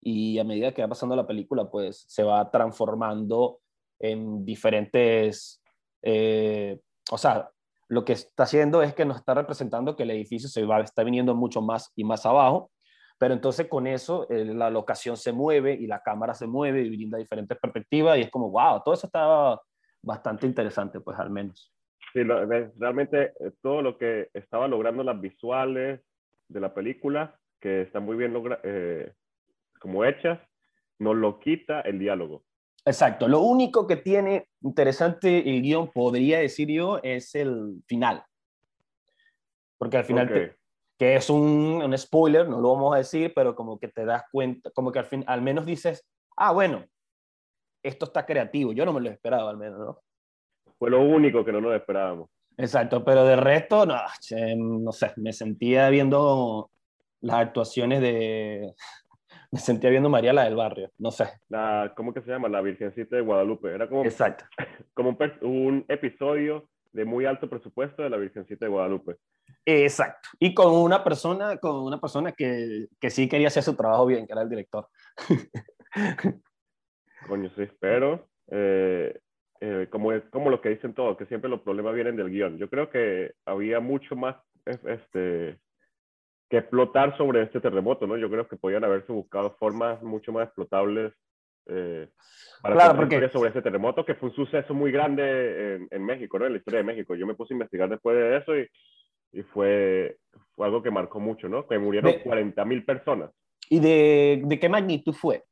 y 0.02 0.38
a 0.38 0.44
medida 0.44 0.72
que 0.72 0.82
va 0.82 0.88
pasando 0.88 1.16
la 1.16 1.26
película, 1.26 1.70
pues 1.70 2.04
se 2.08 2.22
va 2.22 2.50
transformando 2.50 3.60
en 3.98 4.44
diferentes, 4.44 5.62
eh, 6.02 6.80
o 7.10 7.18
sea, 7.18 7.50
lo 7.88 8.04
que 8.04 8.12
está 8.12 8.44
haciendo 8.44 8.82
es 8.82 8.94
que 8.94 9.04
nos 9.04 9.16
está 9.16 9.34
representando 9.34 9.96
que 9.96 10.02
el 10.02 10.10
edificio 10.10 10.48
se 10.48 10.64
va, 10.64 10.80
está 10.80 11.02
viniendo 11.02 11.34
mucho 11.34 11.62
más 11.62 11.92
y 11.94 12.04
más 12.04 12.26
abajo, 12.26 12.70
pero 13.18 13.32
entonces 13.32 13.68
con 13.68 13.86
eso 13.86 14.26
la 14.28 14.70
locación 14.70 15.16
se 15.16 15.32
mueve 15.32 15.74
y 15.74 15.86
la 15.86 16.02
cámara 16.02 16.34
se 16.34 16.46
mueve 16.46 16.82
y 16.82 16.90
brinda 16.90 17.18
diferentes 17.18 17.56
perspectivas 17.58 18.18
y 18.18 18.22
es 18.22 18.30
como, 18.30 18.50
wow, 18.50 18.82
todo 18.84 18.94
eso 18.94 19.06
está 19.06 19.58
bastante 20.02 20.46
interesante, 20.46 21.00
pues 21.00 21.18
al 21.18 21.30
menos. 21.30 21.72
Sí, 22.12 22.22
realmente 22.22 23.32
eh, 23.40 23.52
todo 23.60 23.82
lo 23.82 23.98
que 23.98 24.30
estaba 24.32 24.68
logrando 24.68 25.02
las 25.02 25.20
visuales 25.20 26.00
de 26.48 26.60
la 26.60 26.72
película, 26.72 27.38
que 27.60 27.82
está 27.82 28.00
muy 28.00 28.16
bien 28.16 28.32
logra 28.32 28.60
como 29.78 30.04
hechas, 30.04 30.40
no 30.98 31.14
lo 31.14 31.38
quita 31.38 31.80
el 31.82 31.98
diálogo. 31.98 32.44
Exacto. 32.84 33.26
Lo 33.28 33.40
único 33.40 33.86
que 33.86 33.96
tiene 33.96 34.48
interesante 34.62 35.38
el 35.38 35.60
guion, 35.60 35.90
podría 35.90 36.38
decir 36.38 36.68
yo, 36.68 37.00
es 37.02 37.34
el 37.34 37.82
final. 37.86 38.24
Porque 39.76 39.98
al 39.98 40.04
final, 40.04 40.56
que 40.96 41.16
es 41.16 41.28
un, 41.28 41.82
un, 41.84 41.98
spoiler, 41.98 42.48
no 42.48 42.60
lo 42.60 42.72
vamos 42.72 42.94
a 42.94 42.98
decir, 42.98 43.32
pero 43.34 43.54
como 43.54 43.78
que 43.78 43.88
te 43.88 44.04
das 44.04 44.22
cuenta, 44.30 44.70
como 44.70 44.92
que 44.92 45.00
al, 45.00 45.04
fin, 45.04 45.24
al 45.26 45.42
menos 45.42 45.66
dices, 45.66 46.06
ah, 46.36 46.52
bueno, 46.52 46.86
esto 47.82 48.06
está 48.06 48.24
creativo. 48.24 48.72
Yo 48.72 48.86
no 48.86 48.92
me 48.92 49.00
lo 49.00 49.10
esperaba 49.10 49.50
al 49.50 49.56
menos, 49.56 49.78
¿no? 49.78 50.00
Fue 50.78 50.90
lo 50.90 51.02
único 51.02 51.44
que 51.44 51.52
no 51.52 51.60
nos 51.60 51.74
esperábamos. 51.74 52.28
Exacto, 52.58 53.04
pero 53.04 53.24
de 53.24 53.36
resto, 53.36 53.84
no, 53.84 53.96
no 54.56 54.92
sé, 54.92 55.12
me 55.16 55.32
sentía 55.32 55.90
viendo 55.90 56.70
las 57.20 57.36
actuaciones 57.36 58.00
de, 58.00 58.72
me 59.50 59.58
sentía 59.58 59.90
viendo 59.90 60.08
María 60.08 60.32
la 60.32 60.44
del 60.44 60.56
barrio, 60.56 60.90
no 60.98 61.10
sé. 61.10 61.28
La, 61.48 61.92
¿Cómo 61.96 62.12
que 62.14 62.22
se 62.22 62.30
llama? 62.30 62.48
La 62.48 62.60
Virgencita 62.60 63.16
de 63.16 63.22
Guadalupe. 63.22 63.72
Era 63.72 63.88
como, 63.88 64.04
Exacto. 64.04 64.44
como 64.94 65.10
un, 65.10 65.32
un, 65.42 65.84
episodio 65.88 66.68
de 66.92 67.04
muy 67.04 67.26
alto 67.26 67.48
presupuesto 67.48 68.02
de 68.02 68.10
la 68.10 68.16
Virgencita 68.16 68.64
de 68.64 68.70
Guadalupe. 68.70 69.16
Exacto. 69.64 70.28
Y 70.38 70.54
con 70.54 70.72
una 70.72 71.02
persona, 71.04 71.58
con 71.58 71.82
una 71.82 72.00
persona 72.00 72.32
que, 72.32 72.86
que 73.00 73.10
sí 73.10 73.28
quería 73.28 73.48
hacer 73.48 73.62
su 73.62 73.74
trabajo 73.74 74.06
bien, 74.06 74.26
que 74.26 74.32
era 74.32 74.42
el 74.42 74.48
director. 74.48 74.88
Coño, 77.28 77.50
sí, 77.56 77.68
pero 77.80 78.28
eh, 78.48 79.18
eh, 79.60 79.88
como, 79.90 80.12
es, 80.12 80.22
como 80.30 80.50
lo 80.50 80.60
que 80.60 80.70
dicen 80.70 80.94
todos, 80.94 81.16
que 81.16 81.26
siempre 81.26 81.50
los 81.50 81.60
problemas 81.62 81.94
vienen 81.94 82.16
del 82.16 82.30
guion. 82.30 82.58
Yo 82.58 82.68
creo 82.68 82.90
que 82.90 83.32
había 83.44 83.80
mucho 83.80 84.16
más 84.16 84.36
este, 84.66 85.58
que 86.48 86.58
explotar 86.58 87.16
sobre 87.16 87.42
este 87.42 87.60
terremoto, 87.60 88.06
¿no? 88.06 88.16
Yo 88.16 88.30
creo 88.30 88.46
que 88.46 88.56
podían 88.56 88.84
haberse 88.84 89.12
buscado 89.12 89.56
formas 89.58 90.02
mucho 90.02 90.32
más 90.32 90.46
explotables 90.46 91.12
eh, 91.68 92.08
para 92.62 92.74
claro, 92.74 92.96
porque... 92.96 93.28
sobre 93.30 93.50
ese 93.50 93.62
terremoto, 93.62 94.04
que 94.04 94.14
fue 94.14 94.28
un 94.28 94.34
suceso 94.34 94.72
muy 94.72 94.92
grande 94.92 95.76
en, 95.76 95.88
en, 95.90 96.04
México, 96.04 96.38
¿no? 96.38 96.46
En 96.46 96.52
la 96.52 96.58
historia 96.58 96.78
de 96.78 96.84
México. 96.84 97.14
Yo 97.14 97.26
me 97.26 97.34
puse 97.34 97.52
a 97.52 97.56
investigar 97.56 97.88
después 97.88 98.16
de 98.16 98.36
eso 98.36 98.56
y, 98.56 98.68
y 99.32 99.42
fue, 99.42 100.18
fue, 100.54 100.66
algo 100.66 100.82
que 100.82 100.90
marcó 100.90 101.18
mucho, 101.18 101.48
¿no? 101.48 101.66
Que 101.66 101.78
murieron 101.78 102.12
de... 102.12 102.22
40 102.22 102.64
mil 102.64 102.84
personas. 102.84 103.30
¿Y 103.68 103.80
de, 103.80 104.42
de, 104.44 104.60
qué 104.60 104.68
magnitud 104.68 105.12
fue? 105.12 105.42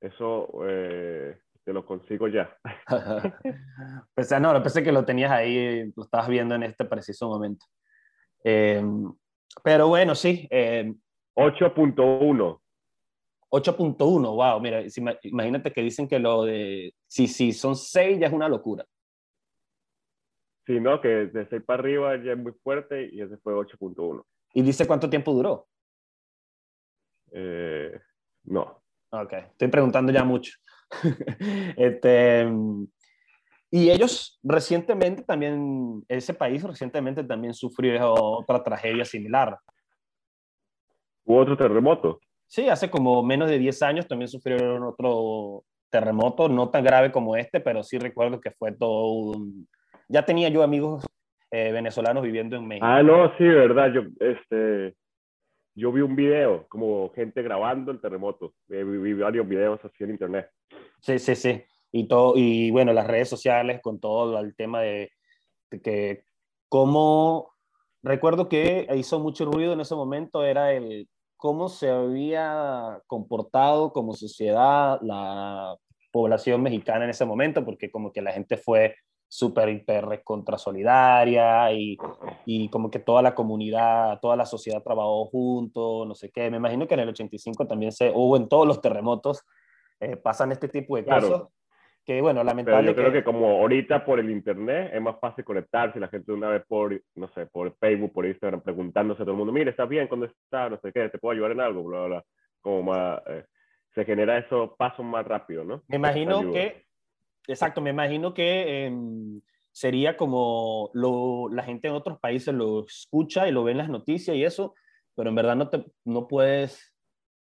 Eso 0.00 0.48
eh, 0.68 1.38
te 1.64 1.72
lo 1.72 1.84
consigo 1.84 2.28
ya. 2.28 2.56
pues 4.14 4.40
no, 4.40 4.62
pensé 4.62 4.82
que 4.82 4.92
lo 4.92 5.04
tenías 5.04 5.30
ahí, 5.30 5.90
lo 5.96 6.04
estabas 6.04 6.28
viendo 6.28 6.54
en 6.54 6.64
este 6.64 6.84
preciso 6.84 7.28
momento. 7.28 7.66
Eh, 8.44 8.82
pero 9.62 9.88
bueno, 9.88 10.14
sí. 10.14 10.46
Eh, 10.50 10.94
8.1. 11.34 12.60
8.1, 13.50 14.34
wow, 14.34 14.60
mira, 14.60 14.82
imagínate 15.22 15.72
que 15.72 15.80
dicen 15.80 16.08
que 16.08 16.18
lo 16.18 16.42
de, 16.42 16.92
si, 17.06 17.28
si 17.28 17.52
son 17.52 17.76
6 17.76 18.18
ya 18.18 18.26
es 18.26 18.32
una 18.32 18.48
locura. 18.48 18.84
Sí, 20.66 20.80
no, 20.80 21.00
que 21.00 21.08
de 21.08 21.46
6 21.46 21.62
para 21.64 21.80
arriba 21.80 22.16
ya 22.16 22.32
es 22.32 22.38
muy 22.38 22.52
fuerte 22.64 23.08
y 23.12 23.20
ese 23.20 23.36
fue 23.36 23.54
8.1. 23.54 24.24
¿Y 24.54 24.62
dice 24.62 24.86
cuánto 24.88 25.08
tiempo 25.08 25.32
duró? 25.32 25.68
Eh, 27.30 28.00
no. 28.44 28.82
Ok, 29.10 29.32
estoy 29.32 29.68
preguntando 29.68 30.10
ya 30.10 30.24
mucho. 30.24 30.58
este, 31.76 32.46
y 33.70 33.90
ellos 33.90 34.38
recientemente 34.42 35.24
también, 35.24 36.04
ese 36.08 36.32
país 36.32 36.62
recientemente 36.62 37.24
también 37.24 37.54
sufrió 37.54 38.12
otra 38.14 38.62
tragedia 38.62 39.04
similar. 39.04 39.58
¿Hubo 41.24 41.38
otro 41.38 41.56
terremoto? 41.56 42.20
Sí, 42.46 42.68
hace 42.68 42.88
como 42.90 43.22
menos 43.22 43.50
de 43.50 43.58
10 43.58 43.82
años 43.82 44.06
también 44.06 44.28
sufrieron 44.28 44.82
otro 44.84 45.64
terremoto, 45.90 46.48
no 46.48 46.70
tan 46.70 46.84
grave 46.84 47.10
como 47.10 47.36
este, 47.36 47.60
pero 47.60 47.82
sí 47.82 47.98
recuerdo 47.98 48.40
que 48.40 48.52
fue 48.52 48.72
todo 48.72 49.08
un... 49.08 49.66
Ya 50.08 50.24
tenía 50.24 50.48
yo 50.50 50.62
amigos 50.62 51.04
eh, 51.50 51.72
venezolanos 51.72 52.22
viviendo 52.22 52.56
en 52.56 52.66
México. 52.66 52.86
Ah, 52.86 53.02
no, 53.02 53.36
sí, 53.38 53.44
verdad. 53.44 53.92
Yo, 53.92 54.02
este, 54.20 54.94
yo 55.74 55.92
vi 55.92 56.00
un 56.02 56.14
video, 56.14 56.66
como 56.68 57.10
gente 57.14 57.42
grabando 57.42 57.90
el 57.90 58.00
terremoto. 58.00 58.54
Eh, 58.68 58.84
vi 58.84 59.12
varios 59.14 59.48
videos 59.48 59.84
así 59.84 60.04
en 60.04 60.10
internet. 60.10 60.50
Sí, 61.00 61.18
sí, 61.18 61.34
sí. 61.34 61.62
Y, 61.92 62.08
todo, 62.08 62.34
y 62.36 62.70
bueno, 62.70 62.92
las 62.92 63.06
redes 63.06 63.28
sociales 63.28 63.80
con 63.82 64.00
todo 64.00 64.38
el 64.38 64.54
tema 64.56 64.80
de, 64.80 65.10
de 65.70 65.82
que 65.82 66.24
cómo... 66.68 67.52
Recuerdo 68.02 68.50
que 68.50 68.86
hizo 68.96 69.18
mucho 69.18 69.46
ruido 69.46 69.72
en 69.72 69.80
ese 69.80 69.94
momento, 69.94 70.44
era 70.44 70.72
el 70.72 71.08
cómo 71.38 71.68
se 71.68 71.88
había 71.90 73.00
comportado 73.06 73.92
como 73.92 74.12
sociedad 74.12 74.98
la 75.02 75.76
población 76.12 76.62
mexicana 76.62 77.04
en 77.04 77.10
ese 77.10 77.24
momento, 77.24 77.64
porque 77.64 77.90
como 77.90 78.12
que 78.12 78.22
la 78.22 78.32
gente 78.32 78.56
fue 78.56 78.94
súper, 79.34 79.68
hiper 79.68 80.22
contra 80.22 80.56
solidaria 80.56 81.72
y, 81.72 81.98
y, 82.46 82.68
como 82.68 82.88
que 82.88 83.00
toda 83.00 83.20
la 83.20 83.34
comunidad, 83.34 84.20
toda 84.20 84.36
la 84.36 84.46
sociedad 84.46 84.80
trabajó 84.80 85.26
junto, 85.26 86.04
no 86.06 86.14
sé 86.14 86.30
qué. 86.30 86.48
Me 86.52 86.58
imagino 86.58 86.86
que 86.86 86.94
en 86.94 87.00
el 87.00 87.08
85 87.08 87.66
también 87.66 87.90
se 87.90 88.12
hubo 88.14 88.36
en 88.36 88.48
todos 88.48 88.64
los 88.64 88.80
terremotos, 88.80 89.44
eh, 89.98 90.16
pasan 90.16 90.52
este 90.52 90.68
tipo 90.68 90.96
de 90.96 91.04
Claro. 91.04 91.28
cosas. 91.28 91.48
Que 92.04 92.20
bueno, 92.20 92.44
lamentable. 92.44 92.76
Pero 92.80 92.92
yo 92.92 92.96
creo 92.96 93.12
que... 93.12 93.24
como 93.24 93.62
ahorita 93.62 94.04
por 94.04 94.20
el 94.20 94.30
internet 94.30 94.92
es 94.94 95.02
más 95.02 95.18
fácil 95.18 95.44
conectarse, 95.44 95.98
la 95.98 96.08
gente 96.08 96.30
de 96.30 96.38
una 96.38 96.50
vez 96.50 96.62
por, 96.68 96.96
no 97.16 97.28
sé, 97.32 97.46
por 97.46 97.74
Facebook, 97.78 98.12
por 98.12 98.26
Instagram, 98.26 98.60
preguntándose 98.60 99.22
a 99.22 99.24
todo 99.24 99.32
el 99.32 99.38
mundo, 99.38 99.52
mire, 99.52 99.70
¿estás 99.70 99.88
bien? 99.88 100.06
¿Dónde 100.08 100.26
estás? 100.26 100.70
No 100.70 100.78
sé 100.78 100.92
qué, 100.92 101.08
¿te 101.08 101.18
puedo 101.18 101.32
ayudar 101.32 101.50
en 101.50 101.60
algo? 101.60 101.82
Bla, 101.82 101.98
bla, 102.00 102.06
bla. 102.06 102.24
Como 102.60 102.82
más, 102.84 103.20
eh, 103.26 103.44
se 103.94 104.04
genera 104.04 104.38
esos 104.38 104.70
pasos 104.76 105.04
más 105.04 105.26
rápido, 105.26 105.64
¿no? 105.64 105.82
Me 105.88 105.96
imagino 105.96 106.52
que, 106.52 106.83
exacto, 107.48 107.80
me 107.80 107.90
imagino 107.90 108.34
que 108.34 108.86
eh, 108.86 108.92
sería 109.72 110.16
como 110.16 110.90
lo, 110.94 111.48
la 111.50 111.62
gente 111.64 111.88
en 111.88 111.94
otros 111.94 112.18
países 112.20 112.54
lo 112.54 112.84
escucha 112.86 113.48
y 113.48 113.52
lo 113.52 113.64
ve 113.64 113.72
en 113.72 113.78
las 113.78 113.88
noticias 113.88 114.36
y 114.36 114.44
eso, 114.44 114.74
pero 115.14 115.30
en 115.30 115.34
verdad 115.36 115.56
no, 115.56 115.68
te, 115.68 115.84
no 116.04 116.28
puedes, 116.28 116.94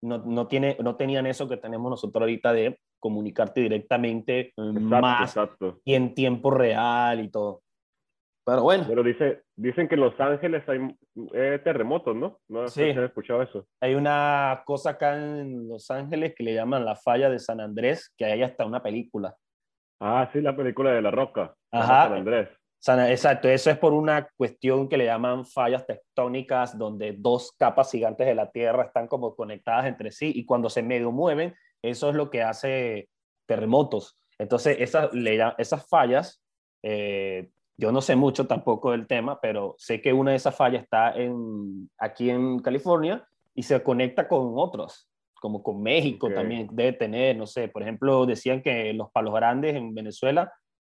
no, 0.03 0.19
no, 0.19 0.47
tiene, 0.47 0.77
no 0.83 0.97
tenían 0.97 1.27
eso 1.27 1.49
que 1.49 1.57
tenemos 1.57 1.91
nosotros 1.91 2.21
ahorita 2.23 2.53
de 2.53 2.79
comunicarte 2.99 3.63
directamente 3.63 4.53
Exacto, 4.57 4.81
más 4.81 5.23
exacto. 5.31 5.81
y 5.85 5.95
en 5.95 6.15
tiempo 6.15 6.51
real 6.51 7.21
y 7.21 7.31
todo. 7.31 7.63
Pero 8.45 8.63
bueno, 8.63 8.85
Pero 8.89 9.03
dice, 9.03 9.43
dicen 9.55 9.87
que 9.87 9.95
en 9.95 10.01
Los 10.01 10.19
Ángeles 10.19 10.67
hay 10.69 10.79
eh, 11.35 11.61
terremotos, 11.63 12.17
¿no? 12.17 12.39
No 12.49 12.67
Sí. 12.69 12.91
has 12.91 12.97
escuchado 12.97 13.43
eso. 13.43 13.67
hay 13.81 13.95
una 13.95 14.63
cosa 14.67 14.91
acá 14.91 15.17
en 15.17 15.69
Los 15.69 15.91
Ángeles 15.91 16.35
que 16.35 16.43
le 16.45 16.55
llaman 16.55 16.85
la 16.85 16.97
falla 16.97 17.31
de 17.31 17.39
San 17.39 17.61
Andrés, 17.61 18.13
que 18.17 18.25
hay 18.25 18.43
hasta 18.43 18.65
una 18.67 18.83
película. 18.83 19.37
Ah, 20.01 20.29
sí, 20.33 20.41
la 20.41 20.57
película 20.57 20.93
de 20.93 21.03
La 21.03 21.11
Roca. 21.11 21.55
Ajá. 21.71 22.09
San 22.09 22.13
Andrés. 22.15 22.49
Exacto, 23.11 23.49
eso 23.49 23.71
es 23.71 23.77
por 23.77 23.93
una 23.93 24.29
cuestión 24.37 24.89
que 24.89 24.97
le 24.97 25.05
llaman 25.05 25.45
fallas 25.45 25.87
tectónicas, 25.87 26.79
donde 26.79 27.15
dos 27.17 27.53
capas 27.59 27.91
gigantes 27.91 28.27
de 28.27 28.35
la 28.35 28.51
Tierra 28.51 28.85
están 28.85 29.07
como 29.07 29.37
conectadas 29.37 29.85
entre 29.85 30.11
sí 30.11 30.33
y 30.35 30.47
cuando 30.47 30.71
se 30.71 30.83
medio 30.83 31.13
mueven, 31.13 31.55
eso 31.83 32.09
es 32.09 32.17
lo 32.17 32.31
que 32.31 32.43
hace 32.43 33.11
terremotos. 33.47 34.19
Entonces, 34.39 34.79
esas, 34.81 35.11
esas 35.59 35.87
fallas, 35.89 36.43
eh, 36.83 37.51
yo 37.77 37.93
no 37.93 38.01
sé 38.01 38.17
mucho 38.17 38.47
tampoco 38.47 38.93
del 38.93 39.07
tema, 39.07 39.39
pero 39.41 39.75
sé 39.77 40.01
que 40.01 40.15
una 40.15 40.31
de 40.31 40.39
esas 40.39 40.57
fallas 40.57 40.83
está 40.83 41.13
en, 41.13 41.91
aquí 41.99 42.31
en 42.31 42.61
California 42.61 43.27
y 43.55 43.63
se 43.63 43.83
conecta 43.83 44.27
con 44.27 44.55
otros, 44.57 45.10
como 45.41 45.63
con 45.63 45.83
México 45.83 46.29
Ok. 46.29 46.35
también 46.35 46.69
debe 46.71 46.93
tener, 46.93 47.37
no 47.37 47.47
sé, 47.47 47.67
por 47.69 47.83
ejemplo, 47.83 48.27
decían 48.27 48.63
que 48.63 48.93
Los 48.93 49.11
Palos 49.11 49.35
Grandes 49.35 49.75
en 49.75 49.93
Venezuela 49.95 50.53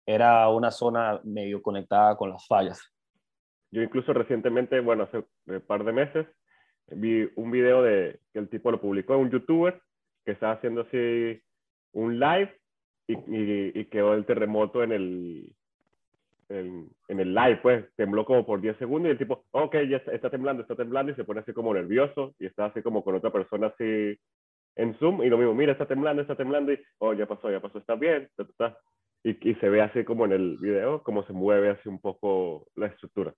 era 0.06 0.48
una 0.50 0.70
zona 0.70 1.20
medio 1.24 1.60
conectada 1.62 2.16
con 2.16 2.30
las 2.30 2.46
fallas. 2.46 2.80
Yo 3.72 3.82
incluso 3.82 4.12
recientemente, 4.12 4.78
bueno, 4.80 5.04
hace 5.04 5.24
un 5.46 5.60
par 5.66 5.82
de 5.82 5.92
meses, 5.92 6.26
vi 6.86 7.28
un 7.34 7.50
video 7.50 7.82
de 7.82 8.20
que 8.32 8.38
el 8.38 8.48
tipo 8.48 8.70
lo 8.70 8.80
publicó, 8.80 9.16
un 9.16 9.30
youtuber 9.30 9.80
que 10.24 10.32
estaba 10.32 10.52
haciendo 10.52 10.82
así 10.82 11.42
un 11.92 12.20
live 12.20 12.54
y, 13.08 13.14
y, 13.14 13.72
y 13.74 13.84
quedó 13.86 14.14
el 14.14 14.26
terremoto 14.26 14.82
en 14.82 14.92
el, 14.92 15.56
en, 16.48 16.88
en 17.08 17.20
el 17.20 17.34
live, 17.34 17.58
pues 17.62 17.84
tembló 17.96 18.24
como 18.24 18.44
por 18.44 18.60
10 18.60 18.76
segundos 18.78 19.08
y 19.08 19.12
el 19.12 19.18
tipo, 19.18 19.44
ok, 19.50 19.76
ya 19.88 19.98
está, 19.98 20.12
está 20.12 20.30
temblando, 20.30 20.62
está 20.62 20.74
temblando 20.74 21.12
y 21.12 21.14
se 21.14 21.24
pone 21.24 21.40
así 21.40 21.52
como 21.52 21.74
nervioso 21.74 22.34
y 22.38 22.46
está 22.46 22.66
así 22.66 22.82
como 22.82 23.02
con 23.02 23.14
otra 23.14 23.30
persona 23.30 23.68
así 23.68 24.18
en 24.76 24.94
Zoom 24.98 25.22
y 25.22 25.28
lo 25.28 25.38
mismo, 25.38 25.54
mira, 25.54 25.72
está 25.72 25.86
temblando, 25.86 26.22
está 26.22 26.36
temblando 26.36 26.72
y, 26.72 26.80
oh, 26.98 27.12
ya 27.14 27.26
pasó, 27.26 27.50
ya 27.50 27.60
pasó, 27.60 27.78
está 27.78 27.94
bien, 27.94 28.28
ta, 28.36 28.44
ta, 28.44 28.52
ta. 28.56 28.78
Y, 29.22 29.50
y 29.50 29.54
se 29.54 29.68
ve 29.68 29.80
así 29.80 30.04
como 30.04 30.26
en 30.26 30.32
el 30.32 30.58
video, 30.58 31.02
como 31.02 31.24
se 31.24 31.32
mueve 31.32 31.70
así 31.70 31.88
un 31.88 32.00
poco 32.00 32.66
la 32.74 32.86
estructura. 32.86 33.34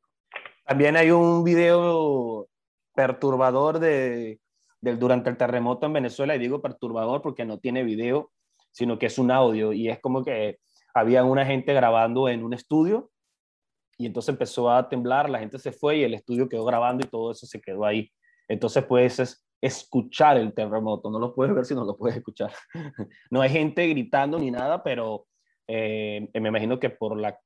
También 0.65 0.97
hay 0.97 1.11
un 1.13 1.45
video 1.45 2.49
perturbador 2.95 3.79
de, 3.79 4.41
del 4.81 4.99
durante 4.99 5.31
el 5.31 5.37
terremoto 5.37 5.87
en 5.87 5.93
Venezuela, 5.93 6.35
y 6.35 6.41
digo 6.41 6.61
perturbador 6.61 7.23
porque 7.23 7.45
no 7.45 7.59
tiene 7.59 7.85
video, 7.85 8.31
sino 8.73 8.99
que 8.99 9.07
es 9.07 9.19
un 9.19 9.31
audio, 9.31 9.73
y 9.73 9.89
es 9.89 10.01
como 10.01 10.25
que 10.25 10.59
había 10.97 11.25
una 11.25 11.45
gente 11.45 11.75
grabando 11.75 12.27
en 12.27 12.43
un 12.43 12.55
estudio, 12.55 13.11
y 13.99 14.07
entonces 14.07 14.31
empezó 14.31 14.71
a 14.71 14.89
temblar, 14.89 15.29
la 15.29 15.39
gente 15.39 15.59
se 15.59 15.71
fue 15.71 15.99
y 15.99 16.05
el 16.05 16.15
estudio 16.15 16.49
quedó 16.49 16.65
grabando 16.65 17.05
y 17.05 17.09
todo 17.09 17.33
eso 17.33 17.47
se 17.47 17.61
quedó 17.61 17.85
ahí. 17.85 18.11
Entonces 18.49 18.83
puedes 18.85 19.19
es- 19.19 19.47
escuchar 19.61 20.39
el 20.39 20.55
terremoto, 20.55 21.11
no 21.11 21.19
lo 21.19 21.35
puedes 21.35 21.55
ver, 21.55 21.67
sino 21.67 21.85
lo 21.85 21.99
puedes 21.99 22.17
escuchar. 22.17 22.51
no 23.31 23.43
hay 23.43 23.51
gente 23.51 23.87
gritando 23.89 24.39
ni 24.39 24.51
nada, 24.51 24.83
pero 24.83 25.27
eh, 25.67 26.31
me 26.33 26.49
imagino 26.49 26.79
que 26.79 26.89
por 26.89 27.19
la 27.19 27.39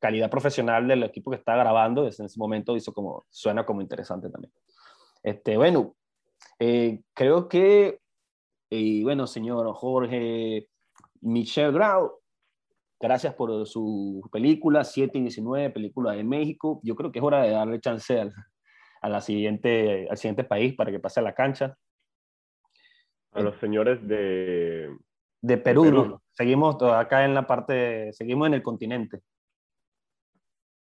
calidad 0.00 0.28
profesional 0.30 0.88
del 0.88 1.04
equipo 1.04 1.30
que 1.30 1.36
está 1.36 1.54
grabando, 1.54 2.02
desde 2.04 2.26
ese 2.26 2.38
momento 2.38 2.76
hizo 2.76 2.92
como, 2.92 3.26
suena 3.30 3.64
como 3.64 3.80
interesante 3.80 4.28
también. 4.28 4.52
Este, 5.22 5.56
bueno, 5.56 5.94
eh, 6.58 7.00
creo 7.14 7.48
que, 7.48 8.00
y 8.70 9.04
bueno, 9.04 9.28
señor 9.28 9.72
Jorge, 9.74 10.68
Michelle 11.20 11.72
Grau, 11.72 12.21
gracias 13.02 13.34
por 13.34 13.66
su 13.66 14.26
película, 14.30 14.84
7 14.84 15.18
y 15.18 15.22
19, 15.22 15.70
película 15.70 16.12
de 16.12 16.24
México. 16.24 16.80
Yo 16.84 16.94
creo 16.94 17.10
que 17.10 17.18
es 17.18 17.24
hora 17.24 17.42
de 17.42 17.50
darle 17.50 17.80
chance 17.80 18.18
al, 18.18 18.32
a 19.02 19.08
la 19.08 19.20
siguiente, 19.20 20.08
al 20.08 20.16
siguiente 20.16 20.44
país 20.44 20.74
para 20.74 20.92
que 20.92 21.00
pase 21.00 21.20
a 21.20 21.24
la 21.24 21.34
cancha. 21.34 21.76
A 23.32 23.42
los 23.42 23.58
señores 23.58 24.06
de... 24.06 24.96
De 25.44 25.58
Perú, 25.58 25.90
¿no? 25.90 26.22
seguimos 26.30 26.80
acá 26.82 27.24
en 27.24 27.34
la 27.34 27.48
parte, 27.48 28.12
seguimos 28.12 28.46
en 28.46 28.54
el 28.54 28.62
continente. 28.62 29.22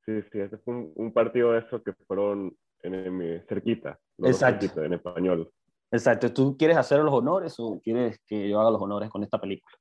Sí, 0.04 0.20
sí, 0.32 0.40
este 0.40 0.58
fue 0.58 0.74
un, 0.96 1.14
partido 1.14 1.52
de 1.52 1.60
esos 1.60 1.84
que 1.84 1.94
fueron 2.08 2.58
en, 2.82 3.46
cerquita, 3.48 4.00
Exacto. 4.18 4.84
en 4.84 4.94
español. 4.94 5.52
Exacto, 5.92 6.34
¿tú 6.34 6.58
quieres 6.58 6.78
hacer 6.78 7.02
los 7.02 7.14
honores 7.14 7.54
o 7.60 7.80
quieres 7.84 8.20
que 8.26 8.50
yo 8.50 8.60
haga 8.60 8.72
los 8.72 8.82
honores 8.82 9.12
con 9.12 9.24
esta 9.24 9.40
película? 9.40 9.78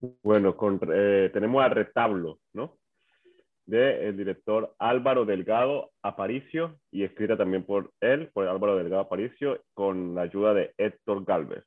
Bueno, 0.00 0.56
eh, 0.92 1.30
tenemos 1.32 1.64
a 1.64 1.68
Retablo, 1.68 2.40
¿no? 2.52 2.76
De 3.64 4.08
el 4.08 4.16
director 4.16 4.74
Álvaro 4.78 5.24
Delgado 5.24 5.90
Aparicio 6.02 6.78
y 6.90 7.02
escrita 7.02 7.36
también 7.36 7.64
por 7.64 7.90
él, 8.00 8.30
por 8.32 8.46
Álvaro 8.46 8.76
Delgado 8.76 9.02
Aparicio, 9.02 9.62
con 9.74 10.14
la 10.14 10.22
ayuda 10.22 10.54
de 10.54 10.72
Héctor 10.76 11.24
Galvez. 11.24 11.64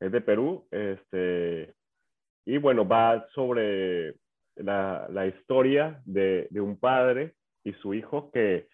Es 0.00 0.12
de 0.12 0.20
Perú, 0.20 0.66
este, 0.70 1.74
y 2.46 2.58
bueno, 2.58 2.86
va 2.86 3.26
sobre 3.34 4.14
la, 4.54 5.26
historia 5.26 6.00
de, 6.04 6.48
un 6.54 6.78
padre 6.78 7.34
y 7.64 7.72
su 7.74 7.92
hijo 7.92 8.30
que, 8.30 8.68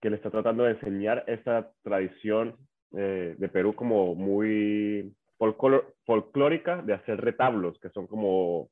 que, 0.00 0.10
le 0.10 0.16
está 0.16 0.30
tratando 0.30 0.64
de 0.64 0.72
enseñar 0.72 1.24
esa 1.26 1.70
tradición 1.82 2.56
eh, 2.92 3.34
de 3.36 3.48
Perú 3.48 3.74
como 3.74 4.14
muy 4.14 5.12
folclórica 5.38 6.82
de 6.82 6.94
hacer 6.94 7.20
retablos, 7.20 7.78
que 7.80 7.90
son 7.90 8.06
como, 8.06 8.68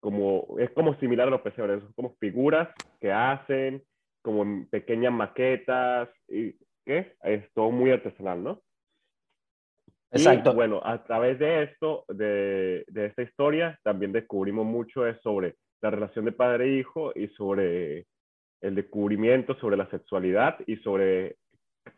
como, 0.00 0.58
es 0.58 0.70
como 0.70 0.94
similar 0.98 1.28
a 1.28 1.32
los 1.32 1.42
pesebres, 1.42 1.82
son 1.82 1.92
como 1.92 2.16
figuras 2.16 2.68
que 3.00 3.12
hacen, 3.12 3.82
como 4.22 4.66
pequeñas 4.68 5.12
maquetas, 5.12 6.08
y 6.28 6.54
¿qué? 6.84 7.14
Es 7.22 7.52
todo 7.52 7.70
muy 7.70 7.90
artesanal, 7.90 8.42
¿no? 8.42 8.62
Exacto. 10.10 10.52
Y, 10.52 10.54
bueno, 10.54 10.80
a 10.84 11.02
través 11.04 11.38
de 11.38 11.64
esto, 11.64 12.04
de, 12.08 12.84
de 12.88 13.06
esta 13.06 13.22
historia, 13.22 13.78
también 13.82 14.12
descubrimos 14.12 14.66
mucho 14.66 15.02
sobre 15.22 15.56
la 15.80 15.90
relación 15.90 16.24
de 16.24 16.32
padre 16.32 16.66
e 16.66 16.78
hijo 16.78 17.12
y 17.14 17.28
sobre 17.28 18.06
el 18.62 18.76
descubrimiento 18.76 19.54
sobre 19.56 19.76
la 19.76 19.90
sexualidad 19.90 20.58
y 20.66 20.76
sobre 20.76 21.36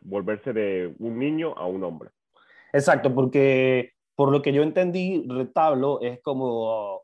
volverse 0.01 0.53
de 0.53 0.95
un 0.99 1.19
niño 1.19 1.53
a 1.57 1.67
un 1.67 1.85
hombre. 1.85 2.11
Exacto, 2.75 3.15
porque 3.15 3.93
por 4.17 4.33
lo 4.33 4.43
que 4.43 4.53
yo 4.53 4.65
entendí, 4.65 5.25
retablo 5.29 6.01
es 6.01 6.21
como 6.23 7.03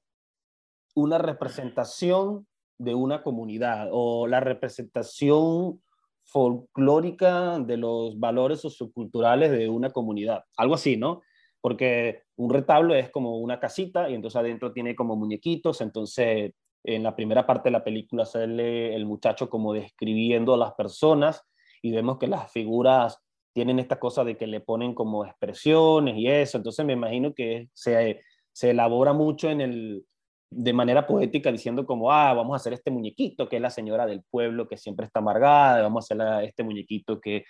una 0.97 1.17
representación 1.19 2.49
de 2.77 2.97
una 2.97 3.23
comunidad 3.23 3.89
o 3.93 4.27
la 4.27 4.41
representación 4.41 5.81
folclórica 6.25 7.61
de 7.61 7.77
los 7.77 8.19
valores 8.19 8.61
socioculturales 8.61 9.53
de 9.53 9.69
una 9.69 9.91
comunidad, 9.91 10.43
algo 10.57 10.75
así, 10.75 10.97
¿no? 10.97 11.23
Porque 11.61 12.25
un 12.35 12.53
retablo 12.53 12.97
es 12.97 13.09
como 13.11 13.39
una 13.39 13.61
casita 13.61 14.11
y 14.11 14.15
entonces 14.15 14.41
adentro 14.41 14.73
tiene 14.73 14.97
como 14.97 15.15
muñequitos, 15.15 15.81
entonces 15.83 16.53
en 16.83 17.03
la 17.05 17.15
primera 17.15 17.47
parte 17.47 17.69
de 17.69 17.75
la 17.75 17.85
película 17.85 18.27
sale 18.27 18.97
el 18.97 19.07
muchacho 19.07 19.49
como 19.49 19.73
describiendo 19.73 20.55
a 20.55 20.59
las 20.59 20.73
personas 20.73 21.45
y 21.81 21.93
vemos 21.93 22.19
que 22.19 22.27
las 22.27 22.51
figuras 22.51 23.23
tienen 23.53 23.79
esta 23.79 23.99
cosa 23.99 24.25
de 24.25 24.37
que 24.37 24.47
le 24.47 24.61
ponen 24.61 24.95
como 24.95 25.25
expresiones 25.25 26.17
y 26.17 26.29
eso, 26.29 26.59
entonces 26.59 26.85
me 26.85 26.93
imagino 26.93 27.35
que 27.35 27.69
se, 27.73 28.23
se 28.53 28.71
elabora 28.71 29.13
mucho 29.13 29.51
en 29.51 29.61
el, 29.61 30.05
de 30.51 30.73
manera 30.73 31.07
poética 31.07 31.53
diciendo 31.53 31.87
como, 31.87 32.13
ah, 32.13 32.35
vamos 32.35 32.55
a 32.55 32.57
hacer 32.57 32.73
este 32.73 32.91
muñequito 32.91 33.49
que 33.49 33.57
es 33.57 33.63
la 33.63 33.71
señora 33.71 34.07
del 34.07 34.23
pueblo 34.31 34.69
que 34.69 34.77
siempre 34.77 35.07
está 35.07 35.21
amargada, 35.21 35.83
vamos 35.83 36.11
a 36.11 36.15
hacer 36.15 36.45
este 36.45 36.63
muñequito 36.63 37.21
que 37.21 37.45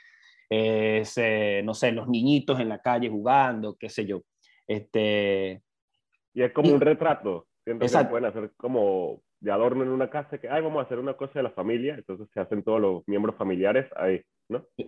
es, 0.49 1.17
eh, 1.17 1.63
no 1.65 1.75
sé, 1.75 1.93
los 1.93 2.09
niñitos 2.09 2.59
en 2.61 2.69
la 2.69 2.81
calle 2.81 3.09
jugando, 3.09 3.77
qué 3.79 3.89
sé 3.89 4.05
yo. 4.05 4.23
Este... 4.67 5.63
Y 6.35 6.43
es 6.43 6.53
como 6.53 6.73
un 6.73 6.81
retrato, 6.81 7.47
siento 7.65 7.87
que 7.87 8.05
pueden 8.05 8.27
hacer 8.27 8.53
como 8.57 9.23
de 9.41 9.51
adorno 9.51 9.83
en 9.83 9.89
una 9.89 10.11
casa, 10.11 10.39
que, 10.39 10.49
ay, 10.49 10.63
vamos 10.63 10.81
a 10.81 10.85
hacer 10.85 10.99
una 10.99 11.15
cosa 11.15 11.39
de 11.39 11.43
la 11.45 11.51
familia, 11.51 11.95
entonces 11.95 12.29
se 12.33 12.41
hacen 12.41 12.63
todos 12.63 12.81
los 12.81 13.03
miembros 13.09 13.37
familiares 13.37 13.87
ahí. 13.97 14.23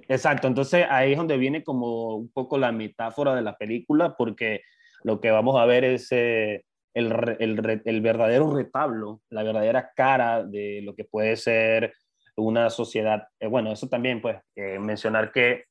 Exacto, 0.09 0.49
entonces 0.49 0.87
ahí 0.89 1.13
es 1.13 1.19
donde 1.19 1.37
viene 1.37 1.63
como 1.63 2.17
un 2.17 2.31
poco 2.33 2.59
la 2.59 2.73
metáfora 2.73 3.35
de 3.35 3.43
la 3.43 3.57
película, 3.57 4.17
porque 4.17 4.63
lo 5.05 5.21
que 5.21 5.31
vamos 5.31 5.61
a 5.61 5.67
ver 5.67 5.85
es 5.85 6.09
eh, 6.11 6.65
el, 6.95 7.13
el, 7.39 7.83
el, 7.85 8.01
verdadero 8.01 8.55
retablo, 8.55 9.21
la 9.31 9.43
verdadera 9.43 9.93
cara 9.95 10.45
de 10.45 10.81
lo 10.83 10.95
que 10.95 11.05
puede 11.05 11.37
ser 11.37 11.95
una 12.37 12.71
sociedad. 12.71 13.29
Eh, 13.41 13.47
bueno, 13.47 13.73
eso 13.73 13.89
también, 13.89 14.21
pues, 14.21 14.37
eh, 14.57 14.79
mencionar 14.79 15.33
que 15.33 15.65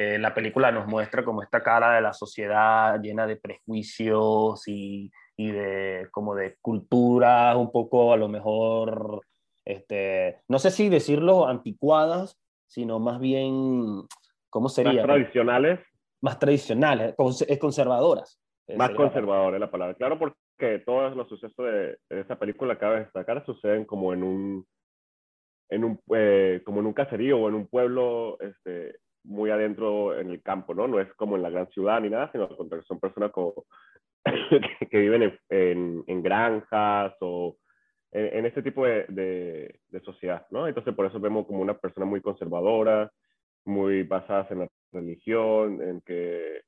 la 0.00 0.32
película 0.32 0.70
nos 0.70 0.86
muestra 0.86 1.24
como 1.24 1.42
esta 1.42 1.60
cara 1.60 1.96
de 1.96 2.00
la 2.00 2.12
sociedad 2.12 3.00
llena 3.02 3.26
de 3.26 3.34
prejuicios 3.34 4.62
y, 4.68 5.10
y 5.36 5.50
de 5.50 6.06
como 6.12 6.36
de 6.36 6.56
culturas 6.60 7.56
un 7.56 7.72
poco 7.72 8.12
a 8.12 8.16
lo 8.16 8.28
mejor, 8.28 9.22
este, 9.64 10.40
no 10.46 10.60
sé 10.60 10.70
si 10.70 10.88
decirlo 10.88 11.48
anticuadas, 11.48 12.38
sino 12.68 13.00
más 13.00 13.18
bien, 13.18 14.02
¿cómo 14.50 14.68
sería? 14.68 14.92
Más 14.92 15.04
tradicionales. 15.04 15.80
Más 16.20 16.38
tradicionales, 16.38 17.14
es 17.48 17.58
conservadoras. 17.58 18.40
Eh, 18.66 18.76
más 18.76 18.90
conservadoras 18.90 19.54
es 19.54 19.60
la 19.60 19.70
palabra. 19.70 19.94
Claro, 19.94 20.18
porque 20.18 20.80
todos 20.84 21.16
los 21.16 21.28
sucesos 21.28 21.56
de, 21.56 21.98
esa 22.10 22.38
película, 22.38 22.78
cabe 22.78 23.00
destacar, 23.00 23.44
suceden 23.46 23.84
como 23.84 24.12
en 24.12 24.22
un, 24.22 24.66
en 25.70 25.84
un, 25.84 26.00
eh, 26.14 26.60
como 26.64 26.80
en 26.80 26.86
un 26.86 26.92
caserío 26.92 27.38
o 27.38 27.48
en 27.48 27.54
un 27.54 27.66
pueblo 27.68 28.38
este, 28.40 28.96
muy 29.24 29.50
adentro 29.50 30.18
en 30.18 30.30
el 30.30 30.42
campo, 30.42 30.74
¿no? 30.74 30.86
No 30.86 31.00
es 31.00 31.12
como 31.14 31.36
en 31.36 31.42
la 31.42 31.50
gran 31.50 31.68
ciudad 31.70 32.00
ni 32.00 32.10
nada, 32.10 32.30
sino 32.32 32.48
que 32.48 32.82
son 32.82 32.98
personas 32.98 33.30
como, 33.30 33.64
que, 34.90 34.98
viven 34.98 35.22
en, 35.22 35.38
en, 35.48 36.04
en, 36.06 36.22
granjas 36.22 37.14
o 37.20 37.56
en, 38.10 38.46
este 38.46 38.62
tipo 38.62 38.86
de, 38.86 39.04
de, 39.08 40.00
sociedad, 40.00 40.46
¿no? 40.50 40.66
Entonces 40.66 40.94
por 40.94 41.06
eso 41.06 41.20
vemos 41.20 41.46
como 41.46 41.60
una 41.60 41.76
persona 41.76 42.06
muy 42.06 42.20
conservadora, 42.20 43.10
muy 43.64 44.02
basadas 44.02 44.50
en 44.50 44.60
la 44.60 44.68
religión, 44.92 45.82
en 45.82 46.00
que, 46.00 46.62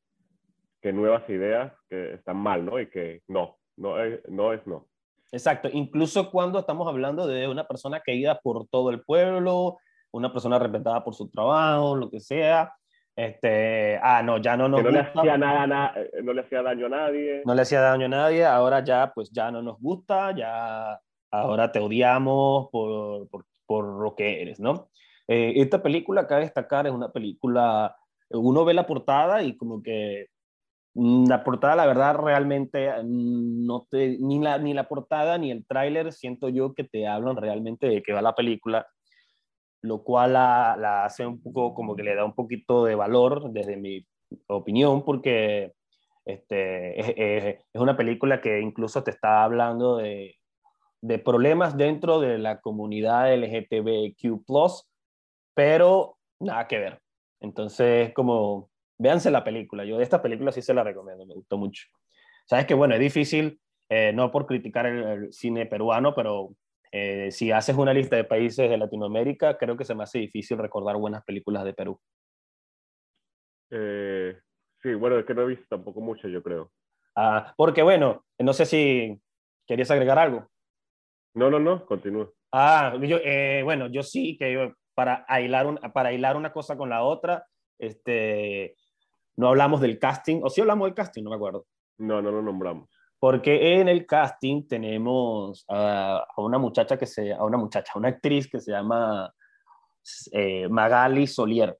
que 0.83 0.93
nuevas 0.93 1.29
ideas 1.31 1.73
que 1.89 2.15
están 2.15 2.37
mal, 2.37 2.65
¿no? 2.65 2.79
Y 2.79 2.89
que 2.89 3.23
no, 3.29 3.57
no 3.77 4.03
es 4.03 4.21
no. 4.29 4.53
Es 4.53 4.67
no. 4.67 4.87
Exacto, 5.33 5.69
incluso 5.73 6.31
cuando 6.31 6.59
estamos 6.59 6.89
hablando 6.89 7.27
de 7.27 7.47
una 7.49 7.65
persona 7.65 8.01
querida 8.01 8.41
por 8.41 8.67
todo 8.67 8.91
el 8.91 9.03
pueblo, 9.03 9.79
una 10.11 10.33
persona 10.33 10.59
respetada 10.59 11.05
por 11.05 11.15
su 11.15 11.31
trabajo, 11.31 11.95
lo 11.95 12.11
que 12.11 12.19
sea, 12.19 12.75
este, 13.15 13.99
ah, 14.03 14.23
no, 14.23 14.39
ya 14.39 14.57
no 14.57 14.69
nos 14.69 14.83
no 14.83 14.91
Le 14.91 15.01
hacía 15.01 15.39
nada, 15.39 15.95
no 16.23 16.33
le 16.33 16.41
hacía 16.41 16.63
daño 16.63 16.87
a 16.87 16.89
nadie. 16.89 17.43
No 17.45 17.55
le 17.55 17.63
hacía 17.63 17.81
daño 17.81 18.07
a 18.07 18.09
nadie, 18.09 18.45
ahora 18.45 18.83
ya, 18.83 19.13
pues 19.15 19.31
ya 19.31 19.53
no 19.53 19.63
nos 19.63 19.79
gusta, 19.79 20.35
ya 20.35 21.01
ahora 21.31 21.73
te 21.73 21.79
odiamos 21.79 22.69
por, 22.71 23.29
por, 23.29 23.47
por 23.67 24.03
lo 24.03 24.15
que 24.15 24.43
eres, 24.43 24.61
¿no? 24.61 24.91
Eh, 25.29 25.61
esta 25.63 25.81
película, 25.81 26.27
cabe 26.27 26.43
destacar, 26.43 26.89
es 26.89 26.93
una 26.93 27.13
película, 27.13 27.97
uno 28.31 28.65
ve 28.65 28.75
la 28.75 28.85
portada 28.85 29.45
y 29.45 29.57
como 29.57 29.81
que 29.81 30.27
mm, 30.95 31.29
la 31.29 31.45
portada, 31.45 31.77
la 31.77 31.87
verdad, 31.87 32.17
realmente 32.17 32.91
mm, 32.91 33.65
no 33.65 33.87
te, 33.89 34.19
ni 34.19 34.41
la, 34.41 34.59
ni 34.59 34.75
la 34.75 34.89
portada 34.89 35.39
ni 35.39 35.53
el 35.53 35.65
tráiler 35.67 36.13
siento 36.13 36.49
yo 36.49 36.75
que 36.75 36.83
te 36.83 37.07
hablan 37.07 37.37
realmente 37.37 37.87
de 37.87 38.03
qué 38.03 38.13
va 38.13 38.23
la 38.23 38.35
película, 38.35 38.89
lo 39.83 40.03
cual 40.03 40.33
la, 40.33 40.77
la, 40.77 41.05
hace 41.05 41.25
un 41.25 41.41
poco 41.41 41.75
como 41.75 41.95
que 41.95 42.03
le 42.03 42.17
da 42.17 42.25
un 42.25 42.35
poquito 42.35 42.85
de 42.85 42.97
valor 42.97 43.53
desde 43.53 43.77
mi 43.77 44.05
opinión, 44.49 45.05
porque 45.05 45.75
este, 46.25 46.99
es, 46.99 47.57
es 47.73 47.81
una 47.81 47.97
película 47.97 48.41
que 48.41 48.61
incluso 48.61 49.05
te 49.05 49.13
está 49.13 49.45
hablando 49.45 49.99
de, 49.99 50.40
de 51.03 51.19
problemas 51.19 51.77
dentro 51.77 52.21
de 52.21 52.39
la 52.39 52.61
comunidad 52.61 53.33
LGTBQ+, 53.33 54.45
pero 55.55 56.19
nada 56.41 56.67
que 56.69 56.79
ver. 56.79 57.01
Entonces, 57.41 58.13
como, 58.13 58.71
véanse 58.99 59.31
la 59.31 59.45
película. 59.45 59.85
Yo 59.85 59.97
de 59.97 60.05
esta 60.05 60.21
película 60.21 60.53
sí 60.53 60.61
se 60.63 60.75
la 60.75 60.85
recomiendo, 60.85 61.25
me 61.27 61.35
gustó 61.35 61.57
mucho. 61.57 61.87
Sabes 62.47 62.67
que, 62.67 62.75
bueno, 62.75 62.95
es 62.95 63.01
difícil, 63.01 63.61
eh, 63.89 64.13
no 64.13 64.31
por 64.31 64.47
criticar 64.47 64.87
el, 64.87 65.33
cine 65.33 65.67
peruano, 65.67 66.15
pero 66.15 66.51
eh, 66.93 67.31
si 67.31 67.51
haces 67.51 67.77
una 67.77 67.95
lista 67.95 68.17
de 68.17 68.25
países 68.25 68.69
de 68.69 68.77
Latinoamérica, 68.77 69.57
creo 69.57 69.77
que 69.77 69.85
se 69.85 69.95
me 69.95 70.03
hace 70.03 70.19
difícil 70.19 70.59
recordar 70.59 70.97
buenas 70.97 71.25
películas 71.25 71.65
de 71.65 71.73
Perú. 71.73 71.99
Eh, 73.71 74.37
sí, 74.83 74.95
bueno, 74.95 75.19
es 75.19 75.25
que 75.25 75.35
no 75.35 75.43
he 75.43 75.47
visto 75.47 75.67
tampoco 75.69 76.01
mucho, 76.01 76.29
yo 76.29 76.43
creo. 76.43 76.71
Ah, 77.17 77.55
porque, 77.57 77.83
bueno, 77.83 78.25
no 78.39 78.53
sé 78.53 78.67
si 78.67 79.19
querías 79.67 79.91
agregar 79.91 80.19
algo. 80.19 80.50
No, 81.35 81.51
no, 81.51 81.59
no, 81.59 81.87
continúa. 81.87 82.31
Ah, 82.53 82.95
yo, 83.01 83.19
eh, 83.23 83.63
bueno, 83.65 83.87
yo 83.89 84.03
sí, 84.03 84.37
que 84.37 84.75
para 84.95 85.25
aislar, 85.29 85.67
un, 85.67 85.77
para 85.95 86.13
hilar 86.13 86.37
una 86.37 86.53
cosa 86.53 86.77
con 86.77 86.91
la 86.91 87.03
otra, 87.03 87.47
este, 87.79 88.77
no 89.37 89.49
hablamos 89.49 89.81
del 89.81 89.99
casting, 89.99 90.41
o 90.43 90.51
sí 90.51 90.61
hablamos 90.61 90.87
del 90.87 90.95
casting, 90.95 91.23
no 91.23 91.31
me 91.31 91.37
acuerdo. 91.37 91.67
No, 91.99 92.21
no 92.21 92.31
lo 92.31 92.43
nombramos. 92.43 92.89
porque 93.19 93.79
en 93.81 93.89
el 93.89 94.07
casting 94.07 94.67
tenemos 94.67 95.65
a, 95.69 96.27
una 96.39 96.59
muchacha 96.59 96.97
que 96.99 97.07
se, 97.07 97.33
a 97.33 97.45
una 97.45 97.59
muchacha, 97.59 97.93
una 97.95 98.09
actriz 98.09 98.49
que 98.51 98.61
se 98.61 98.73
llama 98.73 99.33
eh, 100.33 100.69
Magali 100.69 101.27
Solier. 101.27 101.79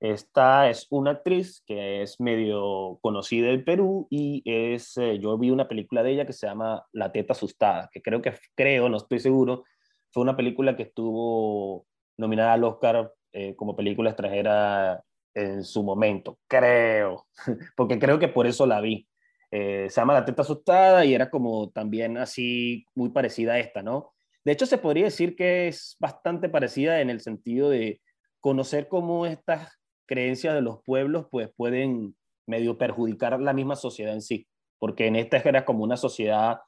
Esta 0.00 0.70
es 0.70 0.86
una 0.88 1.10
actriz 1.10 1.62
que 1.66 2.00
es 2.00 2.18
medio 2.20 2.98
conocida 3.02 3.48
del 3.48 3.64
Perú 3.64 4.06
y 4.08 4.42
es, 4.46 4.96
eh, 4.96 5.18
yo 5.18 5.36
vi 5.36 5.50
una 5.50 5.68
película 5.68 6.02
de 6.02 6.12
ella 6.12 6.26
que 6.26 6.32
se 6.32 6.46
llama 6.46 6.86
La 6.92 7.12
teta 7.12 7.34
asustada, 7.34 7.90
que 7.92 8.00
creo 8.00 8.22
que, 8.22 8.32
creo, 8.54 8.88
no 8.88 8.96
estoy 8.96 9.18
seguro, 9.18 9.64
fue 10.10 10.22
una 10.22 10.38
película 10.38 10.74
que 10.74 10.84
estuvo 10.84 11.86
nominada 12.16 12.54
al 12.54 12.64
Oscar 12.64 13.12
eh, 13.32 13.54
como 13.56 13.76
película 13.76 14.08
extranjera 14.08 15.04
en 15.34 15.62
su 15.64 15.82
momento, 15.82 16.38
creo, 16.48 17.26
porque 17.76 17.98
creo 17.98 18.18
que 18.18 18.28
por 18.28 18.46
eso 18.46 18.66
la 18.66 18.80
vi. 18.80 19.06
Eh, 19.50 19.88
se 19.90 20.00
llama 20.00 20.14
La 20.14 20.24
teta 20.24 20.42
asustada 20.42 21.04
y 21.04 21.12
era 21.12 21.28
como 21.28 21.70
también 21.70 22.16
así 22.16 22.86
muy 22.94 23.10
parecida 23.10 23.54
a 23.54 23.58
esta, 23.58 23.82
¿no? 23.82 24.14
De 24.44 24.52
hecho, 24.52 24.64
se 24.64 24.78
podría 24.78 25.04
decir 25.04 25.36
que 25.36 25.68
es 25.68 25.96
bastante 26.00 26.48
parecida 26.48 27.00
en 27.02 27.10
el 27.10 27.20
sentido 27.20 27.68
de 27.68 28.00
conocer 28.40 28.88
cómo 28.88 29.26
estas 29.26 29.79
creencias 30.10 30.54
de 30.54 30.60
los 30.60 30.82
pueblos 30.82 31.26
pues 31.30 31.50
pueden 31.56 32.16
medio 32.44 32.76
perjudicar 32.76 33.40
la 33.40 33.52
misma 33.52 33.76
sociedad 33.76 34.12
en 34.12 34.22
sí, 34.22 34.48
porque 34.80 35.06
en 35.06 35.14
esta 35.14 35.36
era 35.36 35.64
como 35.64 35.84
una 35.84 35.96
sociedad, 35.96 36.58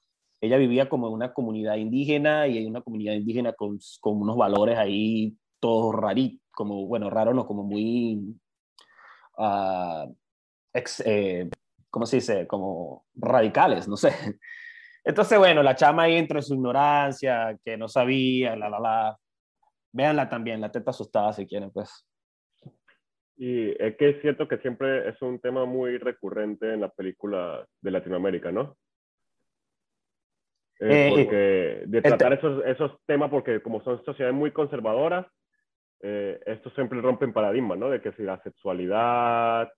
ella 0.40 0.56
vivía 0.58 0.88
como 0.88 1.08
una 1.08 1.32
comunidad 1.32 1.74
indígena 1.74 2.46
y 2.46 2.58
hay 2.58 2.66
una 2.66 2.82
comunidad 2.82 3.14
indígena 3.14 3.52
con, 3.52 3.80
con 4.00 4.20
unos 4.20 4.36
valores 4.36 4.78
ahí 4.78 5.36
todos 5.58 5.92
raritos, 5.92 6.40
como, 6.52 6.86
bueno, 6.86 7.10
raro 7.10 7.34
no, 7.34 7.44
como 7.44 7.64
muy, 7.64 8.36
uh, 9.38 10.14
ex, 10.72 11.02
eh, 11.04 11.50
¿cómo 11.90 12.06
se 12.06 12.16
dice? 12.16 12.46
Como 12.46 13.06
radicales, 13.16 13.88
no 13.88 13.96
sé. 13.96 14.12
Entonces, 15.04 15.36
bueno, 15.36 15.64
la 15.64 15.74
chama 15.74 16.04
ahí 16.04 16.14
entró 16.16 16.38
en 16.38 16.44
su 16.44 16.54
ignorancia, 16.54 17.58
que 17.64 17.76
no 17.76 17.88
sabía, 17.88 18.54
la, 18.54 18.68
la, 18.68 18.78
la. 18.78 19.18
Véanla 19.92 20.28
también, 20.28 20.60
la 20.60 20.70
teta 20.70 20.90
asustada 20.90 21.32
si 21.32 21.46
quieren, 21.46 21.72
pues. 21.72 22.06
Y 23.36 23.70
es 23.82 23.96
que 23.96 24.10
es 24.10 24.20
cierto 24.20 24.46
que 24.46 24.58
siempre 24.58 25.08
es 25.08 25.20
un 25.22 25.38
tema 25.40 25.64
muy 25.64 25.98
recurrente 25.98 26.72
en 26.72 26.80
la 26.82 26.88
película 26.88 27.66
de 27.80 27.90
Latinoamérica, 27.90 28.52
¿no? 28.52 28.76
Eh, 30.80 31.10
porque 31.10 31.82
de 31.86 32.02
tratar 32.02 32.32
esos, 32.32 32.64
esos 32.66 32.92
temas, 33.06 33.30
porque 33.30 33.62
como 33.62 33.82
son 33.82 34.04
sociedades 34.04 34.36
muy 34.36 34.50
conservadoras, 34.50 35.26
eh, 36.00 36.40
estos 36.46 36.74
siempre 36.74 37.00
rompen 37.00 37.32
paradigmas, 37.32 37.78
¿no? 37.78 37.88
De 37.88 38.00
que 38.00 38.12
si 38.12 38.22
la 38.22 38.42
sexualidad, 38.42 39.72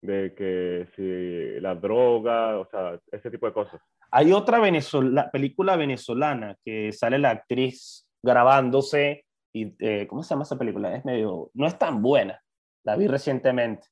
de 0.00 0.34
que 0.34 0.88
si 0.96 1.60
la 1.60 1.74
droga, 1.74 2.58
o 2.58 2.66
sea, 2.70 2.98
ese 3.12 3.30
tipo 3.30 3.46
de 3.46 3.52
cosas. 3.52 3.80
Hay 4.10 4.32
otra 4.32 4.58
Venezuela, 4.58 5.30
película 5.30 5.76
venezolana 5.76 6.56
que 6.64 6.92
sale 6.92 7.18
la 7.18 7.30
actriz 7.30 8.08
grabándose 8.22 9.26
y, 9.52 9.74
eh, 9.80 10.06
¿cómo 10.06 10.22
se 10.22 10.30
llama 10.30 10.44
esa 10.44 10.58
película? 10.58 10.96
Es 10.96 11.04
medio, 11.04 11.50
no 11.52 11.66
es 11.66 11.78
tan 11.78 12.00
buena, 12.00 12.40
la 12.88 12.96
vi 12.96 13.06
recientemente. 13.06 13.86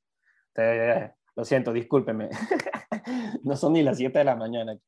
lo 1.35 1.45
siento, 1.45 1.71
discúlpeme. 1.71 2.31
no 3.45 3.55
son 3.55 3.75
ni 3.75 3.83
las 3.83 3.99
7 3.99 4.19
de 4.19 4.25
la 4.25 4.37
mañana. 4.37 4.79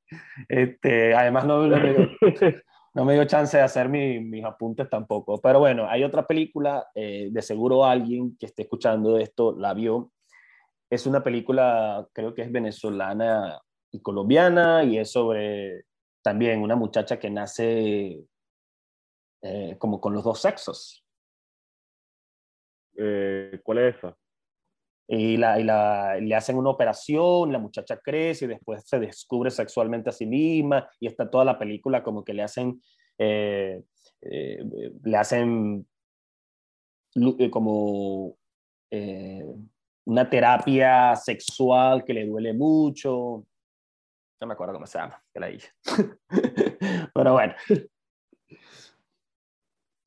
Este, 0.49 1.15
además, 1.15 1.45
no, 1.45 1.67
no, 1.67 1.77
me 1.77 1.93
dio, 1.93 2.09
no, 2.95 3.05
me 3.05 3.13
dio, 3.13 3.27
chance 3.27 3.59
de 3.59 3.63
hacer 3.63 3.91
mis 3.91 4.45
apuntes 4.47 4.89
tampoco. 4.89 5.39
Pero 5.43 5.59
bueno, 5.59 5.87
hay 5.91 6.05
otra 6.05 6.27
película, 6.27 6.87
eh, 6.95 7.29
de 7.31 7.43
seguro 7.43 7.85
alguien 7.85 8.35
que 8.39 8.47
esté 8.47 8.63
escuchando 8.63 9.19
esto 9.19 9.55
la 9.55 9.75
vio, 9.75 10.11
es 10.89 11.07
una 11.07 11.23
película, 11.23 12.09
creo 12.15 12.35
que 12.35 12.41
es 12.41 12.51
venezolana 12.51 13.61
y 13.91 14.01
colombiana, 14.01 14.85
y 14.85 14.97
es 14.97 15.11
sobre 15.11 15.85
también 16.23 16.63
una 16.63 16.77
muchacha 16.77 17.19
que 17.19 17.29
nace 17.29 18.25
eh, 19.43 19.77
como 19.79 20.01
con 20.01 20.15
los 20.15 20.25
dos 20.25 20.41
sexos. 20.41 21.05
Eh, 22.99 23.61
¿Cuál 23.63 23.79
es 23.79 23.97
esa? 23.97 24.17
Y, 25.07 25.37
la, 25.39 25.59
y 25.59 25.65
la, 25.65 26.17
le 26.21 26.35
hacen 26.35 26.57
una 26.57 26.71
operación, 26.71 27.51
la 27.51 27.59
muchacha 27.59 27.99
crece 27.99 28.45
y 28.45 28.49
después 28.49 28.83
se 28.87 28.99
descubre 28.99 29.51
sexualmente 29.51 30.11
a 30.11 30.13
sí 30.13 30.27
misma 30.27 30.91
y 31.01 31.07
está 31.07 31.31
toda 31.31 31.47
la 31.47 31.59
película 31.59 32.03
como 32.03 32.25
que 32.25 32.35
le 32.35 32.43
hacen, 32.43 32.83
eh, 33.17 33.83
le 34.21 35.17
hacen 35.17 35.87
como 37.51 38.37
una 40.05 40.29
terapia 40.29 41.17
sexual 41.17 42.05
que 42.05 42.15
le 42.15 42.27
duele 42.27 42.53
mucho. 42.53 43.47
No 44.41 44.47
me 44.47 44.53
acuerdo 44.53 44.75
cómo 44.75 44.87
se 44.87 44.99
llama, 44.99 45.23
que 45.33 45.41
la 45.41 45.51
hice. 45.51 45.71
Pero 47.15 47.33
bueno. 47.33 47.55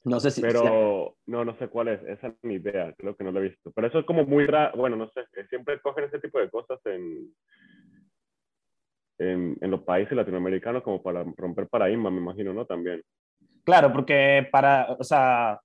No 0.04 0.20
sé 0.20 0.32
si. 0.32 0.42
Pero 0.42 1.16
no, 1.28 1.46
no 1.46 1.56
sé 1.58 1.68
cuál 1.68 1.90
es. 1.90 2.02
Esa 2.04 2.28
es 2.28 2.34
mi 2.42 2.56
idea. 2.56 2.94
Creo 2.98 3.16
que 3.16 3.24
no 3.24 3.32
la 3.32 3.40
he 3.40 3.50
visto. 3.50 3.72
Pero 3.72 3.88
eso 3.88 4.00
es 4.00 4.06
como 4.06 4.26
muy 4.26 4.46
raro. 4.48 4.76
Bueno, 4.78 4.96
no 4.96 5.08
sé. 5.10 5.22
Siempre 5.50 5.80
cogen 5.82 6.06
ese 6.06 6.20
tipo 6.20 6.40
de 6.40 6.50
cosas 6.50 6.80
en, 6.86 7.34
en, 9.20 9.58
en 9.62 9.72
los 9.72 9.82
países 9.84 10.14
latinoamericanos 10.14 10.82
como 10.84 11.04
para 11.04 11.24
romper 11.38 11.68
paradigmas, 11.68 12.12
me 12.12 12.20
imagino, 12.20 12.54
¿no? 12.54 12.66
También. 12.66 13.04
Claro, 13.64 13.94
porque 13.94 14.48
para. 14.52 14.94
O 14.98 15.04
sea, 15.04 15.60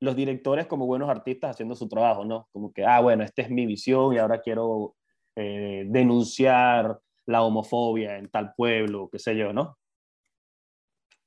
los 0.00 0.16
directores 0.16 0.66
como 0.66 0.86
buenos 0.86 1.08
artistas 1.08 1.52
haciendo 1.52 1.74
su 1.74 1.88
trabajo, 1.88 2.24
¿no? 2.24 2.48
Como 2.52 2.72
que, 2.72 2.84
ah, 2.84 3.00
bueno, 3.00 3.24
esta 3.24 3.42
es 3.42 3.50
mi 3.50 3.66
visión 3.66 4.12
y 4.12 4.18
ahora 4.18 4.40
quiero 4.40 4.94
eh, 5.36 5.84
denunciar 5.88 6.98
la 7.26 7.42
homofobia 7.42 8.18
en 8.18 8.28
tal 8.28 8.52
pueblo, 8.54 9.08
qué 9.10 9.18
sé 9.18 9.36
yo, 9.36 9.52
¿no? 9.52 9.76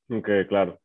Ok, 0.09 0.29
claro. 0.47 0.79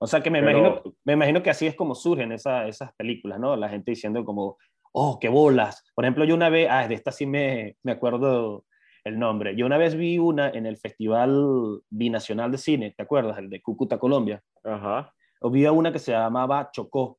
O 0.00 0.06
sea 0.06 0.20
que 0.22 0.30
me, 0.30 0.38
imagino, 0.38 0.82
me 1.04 1.14
imagino 1.14 1.42
que 1.42 1.50
así 1.50 1.66
es 1.66 1.74
como 1.74 1.94
surgen 1.94 2.32
esas 2.32 2.92
películas, 2.96 3.40
¿no? 3.40 3.56
La 3.56 3.68
gente 3.68 3.90
diciendo 3.90 4.24
como, 4.24 4.58
oh, 4.92 5.18
qué 5.20 5.28
bolas. 5.28 5.84
Por 5.94 6.04
ejemplo, 6.04 6.24
yo 6.24 6.34
una 6.34 6.50
vez, 6.50 6.68
ah, 6.70 6.86
de 6.86 6.94
esta 6.94 7.10
sí 7.10 7.26
me, 7.26 7.76
me 7.82 7.92
acuerdo 7.92 8.64
el 9.04 9.18
nombre. 9.18 9.56
Yo 9.56 9.66
una 9.66 9.78
vez 9.78 9.96
vi 9.96 10.18
una 10.18 10.50
en 10.50 10.66
el 10.66 10.76
Festival 10.76 11.80
Binacional 11.90 12.52
de 12.52 12.58
Cine, 12.58 12.94
¿te 12.96 13.02
acuerdas? 13.02 13.38
El 13.38 13.50
de 13.50 13.60
Cúcuta, 13.60 13.98
Colombia. 13.98 14.42
Ajá 14.62 15.12
había 15.40 15.72
una 15.72 15.92
que 15.92 15.98
se 15.98 16.12
llamaba 16.12 16.70
Chocó. 16.72 17.18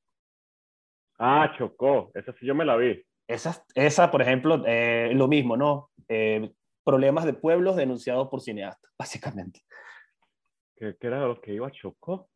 Ah, 1.17 1.53
Chocó, 1.57 2.11
esa 2.13 2.33
sí 2.33 2.45
yo 2.45 2.55
me 2.55 2.65
la 2.65 2.75
vi. 2.77 3.03
Esa, 3.27 3.63
esa 3.75 4.09
por 4.09 4.21
ejemplo, 4.21 4.63
eh, 4.65 5.11
lo 5.13 5.27
mismo, 5.27 5.55
¿no? 5.55 5.91
Eh, 6.07 6.51
problemas 6.83 7.25
de 7.25 7.33
pueblos 7.33 7.75
denunciados 7.75 8.27
por 8.29 8.41
cineastas, 8.41 8.91
básicamente. 8.97 9.61
¿Qué, 10.75 10.95
era 11.01 11.27
lo 11.27 11.39
que 11.41 11.53
iba 11.53 11.67
a 11.67 11.71
Chocó? 11.71 12.29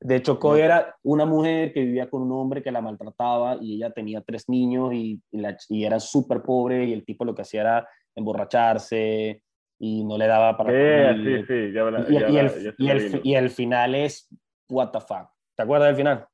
De 0.00 0.22
Chocó 0.22 0.56
era 0.56 0.96
una 1.02 1.24
mujer 1.26 1.72
que 1.72 1.80
vivía 1.80 2.08
con 2.08 2.22
un 2.22 2.32
hombre 2.32 2.62
que 2.62 2.70
la 2.70 2.80
maltrataba 2.80 3.58
y 3.60 3.76
ella 3.76 3.90
tenía 3.90 4.20
tres 4.20 4.48
niños 4.48 4.92
y, 4.94 5.20
y, 5.32 5.84
era 5.84 5.98
súper 5.98 6.42
pobre 6.42 6.84
y 6.84 6.92
el 6.92 7.04
tipo 7.04 7.24
lo 7.24 7.34
que 7.34 7.42
hacía 7.42 7.62
era 7.62 7.88
emborracharse 8.14 9.42
y 9.78 10.04
no 10.04 10.16
le 10.16 10.26
daba 10.26 10.56
para... 10.56 11.14
Sí, 11.14 11.24
sí, 11.24 11.44
sí, 11.46 11.72
ya, 11.72 11.82
y, 12.08 12.16
el, 12.16 12.74
y, 12.78 12.88
el, 12.88 13.20
y 13.24 13.34
el 13.34 13.50
final 13.50 13.94
es 13.94 14.28
what 14.68 14.90
the 14.90 15.00
fuck. 15.00 15.28
¿Te 15.56 15.62
acuerdas 15.62 15.88
del 15.88 15.96
final? 15.96 16.26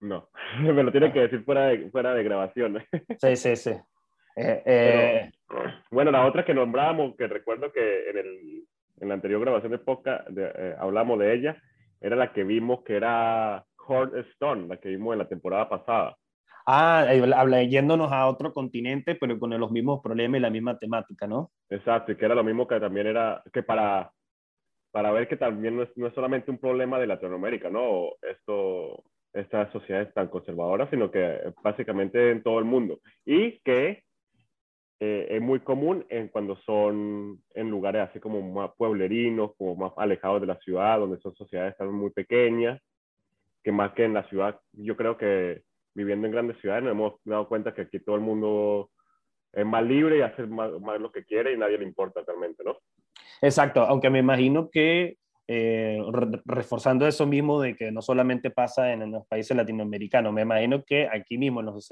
No, 0.00 0.28
me 0.60 0.82
lo 0.82 0.92
tiene 0.92 1.12
que 1.12 1.20
decir 1.20 1.44
fuera 1.44 1.66
de, 1.66 1.90
fuera 1.90 2.14
de 2.14 2.22
grabación. 2.22 2.82
Sí, 3.20 3.36
sí, 3.36 3.56
sí. 3.56 3.70
Eh, 4.36 4.62
eh, 4.64 5.32
bueno, 5.90 6.12
la 6.12 6.24
otra 6.24 6.44
que 6.44 6.54
nombramos, 6.54 7.16
que 7.16 7.26
recuerdo 7.26 7.72
que 7.72 8.10
en, 8.10 8.18
el, 8.18 8.64
en 9.00 9.08
la 9.08 9.14
anterior 9.14 9.40
grabación 9.40 9.72
de 9.72 9.78
Poca 9.78 10.24
eh, 10.36 10.76
hablamos 10.78 11.18
de 11.18 11.34
ella, 11.34 11.62
era 12.00 12.16
la 12.16 12.32
que 12.32 12.44
vimos 12.44 12.82
que 12.84 12.96
era 12.96 13.64
Hard 13.88 14.16
Stone, 14.32 14.68
la 14.68 14.76
que 14.78 14.90
vimos 14.90 15.12
en 15.12 15.18
la 15.18 15.28
temporada 15.28 15.68
pasada. 15.68 16.16
Ah, 16.66 17.06
yéndonos 17.66 18.12
a 18.12 18.26
otro 18.26 18.52
continente, 18.52 19.14
pero 19.14 19.38
con 19.38 19.58
los 19.58 19.70
mismos 19.70 20.00
problemas 20.02 20.38
y 20.38 20.42
la 20.42 20.50
misma 20.50 20.78
temática, 20.78 21.26
¿no? 21.26 21.50
Exacto, 21.70 22.12
y 22.12 22.16
que 22.16 22.26
era 22.26 22.34
lo 22.34 22.44
mismo 22.44 22.68
que 22.68 22.78
también 22.78 23.06
era, 23.06 23.42
que 23.52 23.62
para 23.62 24.12
para 24.90 25.10
ver 25.12 25.28
que 25.28 25.36
también 25.36 25.76
no 25.76 25.82
es, 25.82 25.90
no 25.96 26.06
es 26.06 26.14
solamente 26.14 26.50
un 26.50 26.58
problema 26.58 26.98
de 26.98 27.06
Latinoamérica, 27.06 27.70
¿no? 27.70 28.10
Esto, 28.22 29.04
estas 29.32 29.70
sociedades 29.72 30.12
tan 30.14 30.28
conservadoras, 30.28 30.88
sino 30.90 31.10
que 31.10 31.52
básicamente 31.62 32.30
en 32.30 32.42
todo 32.42 32.58
el 32.58 32.64
mundo. 32.64 33.00
Y 33.24 33.60
que 33.60 34.04
eh, 35.00 35.28
es 35.30 35.40
muy 35.40 35.60
común 35.60 36.04
en 36.08 36.28
cuando 36.28 36.56
son 36.66 37.40
en 37.54 37.70
lugares 37.70 38.08
así 38.08 38.18
como 38.18 38.42
más 38.42 38.70
pueblerinos, 38.76 39.52
como 39.56 39.76
más 39.76 39.92
alejados 39.96 40.40
de 40.40 40.48
la 40.48 40.58
ciudad, 40.58 40.98
donde 40.98 41.20
son 41.20 41.34
sociedades 41.36 41.76
tan 41.76 41.92
muy 41.92 42.10
pequeñas, 42.10 42.80
que 43.62 43.70
más 43.70 43.92
que 43.92 44.04
en 44.04 44.14
la 44.14 44.28
ciudad, 44.28 44.58
yo 44.72 44.96
creo 44.96 45.16
que 45.16 45.62
viviendo 45.94 46.26
en 46.26 46.32
grandes 46.32 46.58
ciudades 46.58 46.82
nos 46.84 46.92
hemos 46.92 47.14
dado 47.24 47.48
cuenta 47.48 47.74
que 47.74 47.82
aquí 47.82 48.00
todo 48.00 48.16
el 48.16 48.22
mundo 48.22 48.90
es 49.52 49.64
más 49.64 49.84
libre 49.84 50.18
y 50.18 50.20
hace 50.20 50.46
más, 50.46 50.72
más 50.80 51.00
lo 51.00 51.12
que 51.12 51.24
quiere 51.24 51.52
y 51.52 51.56
nadie 51.56 51.78
le 51.78 51.84
importa 51.84 52.22
realmente, 52.26 52.62
¿no? 52.64 52.78
Exacto, 53.40 53.82
aunque 53.82 54.10
me 54.10 54.18
imagino 54.18 54.68
que 54.70 55.16
eh, 55.50 55.98
reforzando 56.44 57.06
eso 57.06 57.24
mismo 57.24 57.58
de 57.62 57.74
que 57.74 57.90
no 57.90 58.02
solamente 58.02 58.50
pasa 58.50 58.92
en, 58.92 59.10
los 59.10 59.26
países 59.26 59.56
latinoamericanos, 59.56 60.30
me 60.30 60.42
imagino 60.42 60.84
que 60.84 61.08
aquí 61.10 61.38
mismo 61.38 61.60
en 61.60 61.66
los 61.66 61.88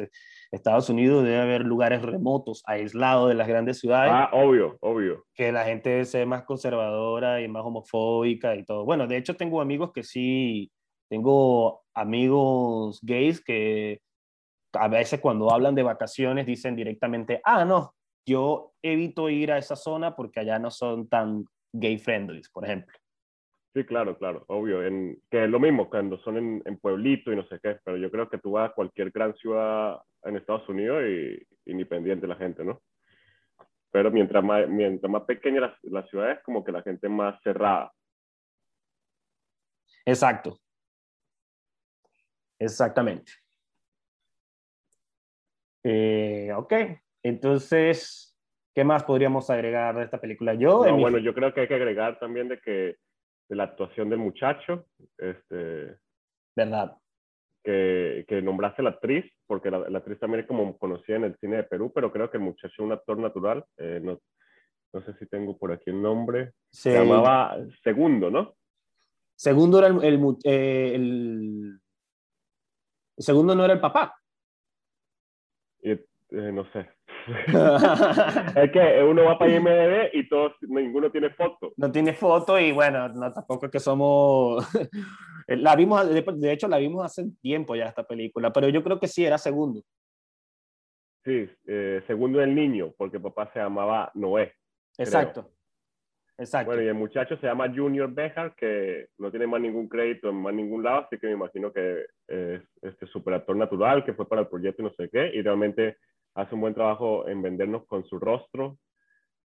Estados 0.53 0.91
Unidos 0.91 1.25
debe 1.25 1.41
haber 1.41 1.63
lugares 1.63 2.03
remotos, 2.03 2.63
aislados 2.67 3.31
de 3.31 3.35
las 3.35 3.49
grandes 3.49 3.79
ciudades. 3.79 4.13
Ah, 4.13 4.29
obvio, 4.35 4.77
obvio. 4.81 5.25
Que 5.35 5.53
la 5.53 5.65
gente 5.65 6.05
sea 6.05 6.27
más 6.27 6.43
conservadora 6.43 7.41
y 7.41 7.49
más 7.49 7.65
homofóbica 7.65 8.55
y 8.57 8.65
todo. 8.65 8.85
Bueno, 8.85 9.07
de 9.07 9.17
hecho 9.17 9.37
tengo 9.37 9.63
amigos 9.63 9.91
que 9.95 10.03
sí, 10.03 10.71
tengo 11.09 11.83
amigos 11.95 13.01
gays 13.03 13.43
que 13.43 14.03
a 14.75 14.89
veces 14.89 15.19
cuando 15.19 15.51
hablan 15.51 15.75
de 15.75 15.83
vacaciones 15.83 16.45
dicen 16.45 16.77
directamente, 16.77 17.41
ah, 17.43 17.65
no, 17.65 17.95
yo 18.27 18.75
evito 18.83 19.31
ir 19.31 19.51
a 19.51 19.57
esa 19.57 19.77
zona 19.77 20.15
porque 20.15 20.41
allá 20.41 20.59
no 20.59 20.71
son 20.71 21.09
tan 21.09 21.47
gay 21.73 21.97
friendly, 21.97 22.43
por 22.53 22.67
ejemplo. 22.67 22.95
Sí, 23.77 23.85
claro, 23.85 24.17
claro, 24.17 24.43
obvio. 24.49 24.83
En, 24.83 25.21
que 25.31 25.45
es 25.45 25.51
lo 25.51 25.61
mismo 25.61 25.91
cuando 25.91 26.17
son 26.21 26.39
en, 26.39 26.63
en, 26.65 26.79
pueblito 26.79 27.31
y 27.31 27.37
no 27.37 27.47
sé 27.47 27.61
qué, 27.63 27.79
pero 27.85 27.99
yo 27.99 28.11
creo 28.11 28.27
que 28.27 28.39
tú 28.39 28.53
vas 28.53 28.71
a 28.71 28.73
cualquier 28.73 29.11
gran 29.11 29.37
ciudad 29.37 29.99
en 30.23 30.39
Estados 30.39 30.67
Unidos 30.71 31.03
y 31.07 31.71
independiente 31.71 32.27
la 32.27 32.37
gente, 32.37 32.65
¿no? 32.65 32.81
Pero 33.91 34.11
mientras 34.11 34.43
más, 34.43 34.67
mientras 34.67 35.13
más 35.13 35.25
pequeña 35.25 35.61
la, 35.61 35.79
la 35.83 36.07
ciudad 36.07 36.31
es, 36.31 36.43
como 36.43 36.65
que 36.65 36.73
la 36.73 36.81
gente 36.81 37.07
más 37.11 37.39
cerrada. 37.43 37.93
Exacto. 40.07 40.59
Exactamente. 42.59 43.31
Eh, 45.85 46.51
ok, 46.57 46.73
entonces, 47.23 48.35
¿qué 48.75 48.85
más 48.85 49.05
podríamos 49.05 49.51
agregar 49.51 49.97
de 49.97 50.05
esta 50.05 50.19
película? 50.19 50.55
Yo, 50.55 50.79
bueno, 50.97 51.19
yo 51.19 51.35
creo 51.35 51.53
que 51.53 51.61
hay 51.61 51.69
que 51.69 51.75
agregar 51.75 52.19
también 52.19 52.49
de 52.49 52.59
que 52.59 52.97
de 53.49 53.57
la 53.57 53.65
actuación 53.65 54.11
del 54.11 54.19
muchacho. 54.19 54.87
Este, 55.19 55.99
¿Verdad? 56.55 56.97
Que, 57.63 58.25
que 58.29 58.43
nombraste 58.43 58.83
la 58.83 58.91
actriz, 58.91 59.25
porque 59.47 59.71
la, 59.71 59.79
actriz 59.79 60.19
también 60.19 60.43
es 60.43 60.47
como 60.47 60.79
conocida 60.79 61.17
en 61.17 61.25
el 61.25 61.37
cine 61.39 61.57
de 61.57 61.65
Perú, 61.65 61.93
pero 61.95 62.13
creo 62.13 62.31
que 62.31 62.37
el 62.37 62.45
muchacho 62.45 62.73
es 62.73 62.79
un 62.79 62.93
actor 62.93 63.19
natural. 63.19 63.65
Eh, 63.77 64.01
no, 64.03 64.21
no, 64.93 65.03
sé 65.05 65.15
si 65.19 65.27
tengo 65.27 65.59
por 65.59 65.73
aquí 65.73 65.91
el 65.91 66.01
nombre. 66.01 66.53
Se 66.71 66.93
llamaba 66.93 67.57
Segundo, 67.83 68.31
¿no? 68.31 68.55
Segundo 69.35 69.79
era 69.79 69.89
el, 69.89 70.03
el, 70.03 70.37
eh, 70.45 70.95
el, 70.95 71.81
segundo 73.19 73.55
no 73.55 73.65
era 73.65 73.75
el 73.75 73.81
papá. 73.81 74.17
Eh, 75.83 76.07
no 76.31 76.65
sé. 76.73 76.96
es 78.57 78.71
que 78.71 79.03
uno 79.03 79.25
va 79.25 79.39
para 79.39 79.53
IMDb 79.53 80.11
y 80.13 80.29
todos, 80.29 80.53
ninguno 80.63 81.11
tiene 81.11 81.31
foto. 81.31 81.73
No 81.77 81.91
tiene 81.91 82.13
foto 82.13 82.59
y 82.59 82.73
bueno, 82.73 83.09
no, 83.09 83.33
tampoco 83.33 83.67
es 83.67 83.73
que 83.73 83.81
somos... 83.81 84.65
la 85.49 85.75
vimos, 85.77 86.09
de 86.09 86.53
hecho 86.53 86.69
la 86.69 86.79
vimos 86.79 87.05
hace 87.05 87.25
tiempo 87.41 87.75
ya 87.75 87.87
esta 87.87 88.07
película, 88.07 88.53
pero 88.53 88.69
yo 88.69 88.83
creo 88.83 89.01
que 89.01 89.09
sí, 89.09 89.25
era 89.25 89.39
segundo. 89.39 89.83
Sí, 91.25 91.49
eh, 91.67 92.03
segundo 92.07 92.39
del 92.39 92.55
niño, 92.55 92.93
porque 92.97 93.19
papá 93.19 93.51
se 93.53 93.59
llamaba 93.59 94.11
Noé. 94.15 94.53
Exacto. 94.97 95.51
Exacto. 96.39 96.67
Bueno, 96.67 96.83
y 96.83 96.89
el 96.89 96.95
muchacho 96.95 97.37
se 97.39 97.47
llama 97.47 97.73
Junior 97.75 98.13
Bejar, 98.13 98.55
que 98.55 99.09
no 99.19 99.31
tiene 99.31 99.47
más 99.47 99.61
ningún 99.61 99.89
crédito 99.89 100.29
en 100.29 100.37
más 100.37 100.55
ningún 100.55 100.85
lado, 100.85 101.07
así 101.07 101.19
que 101.19 101.27
me 101.29 101.33
imagino 101.33 101.73
que 101.73 102.05
es 102.29 102.63
este 102.83 103.07
super 103.07 103.35
actor 103.35 103.57
natural, 103.57 104.05
que 104.05 104.13
fue 104.13 104.29
para 104.29 104.43
el 104.43 104.49
proyecto 104.49 104.83
y 104.83 104.85
no 104.85 104.93
sé 104.93 105.09
qué, 105.09 105.31
y 105.35 105.41
realmente 105.41 105.97
hace 106.37 106.55
un 106.55 106.61
buen 106.61 106.75
trabajo 106.75 107.27
en 107.29 107.43
vendernos 107.43 107.87
con 107.87 108.05
su 108.05 108.19
rostro 108.19 108.79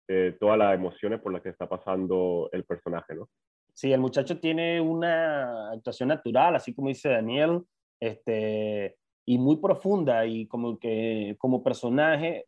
eh, 0.08 0.38
todas 0.40 0.58
las 0.58 0.76
emociones 0.76 1.20
por 1.20 1.34
las 1.34 1.42
que 1.42 1.50
está 1.50 1.68
pasando 1.68 2.48
el 2.52 2.64
personaje, 2.64 3.16
¿no? 3.16 3.28
Sí, 3.74 3.92
el 3.92 4.00
muchacho 4.00 4.40
tiene 4.40 4.80
una 4.80 5.72
actuación 5.72 6.10
natural, 6.10 6.56
así 6.56 6.74
como 6.74 6.90
dice 6.90 7.10
Daniel, 7.10 7.64
este, 8.00 8.96
y 9.26 9.38
muy 9.40 9.58
profunda, 9.58 10.26
y 10.26 10.48
como 10.48 10.78
que 10.78 11.36
como 11.40 11.64
personaje, 11.64 12.46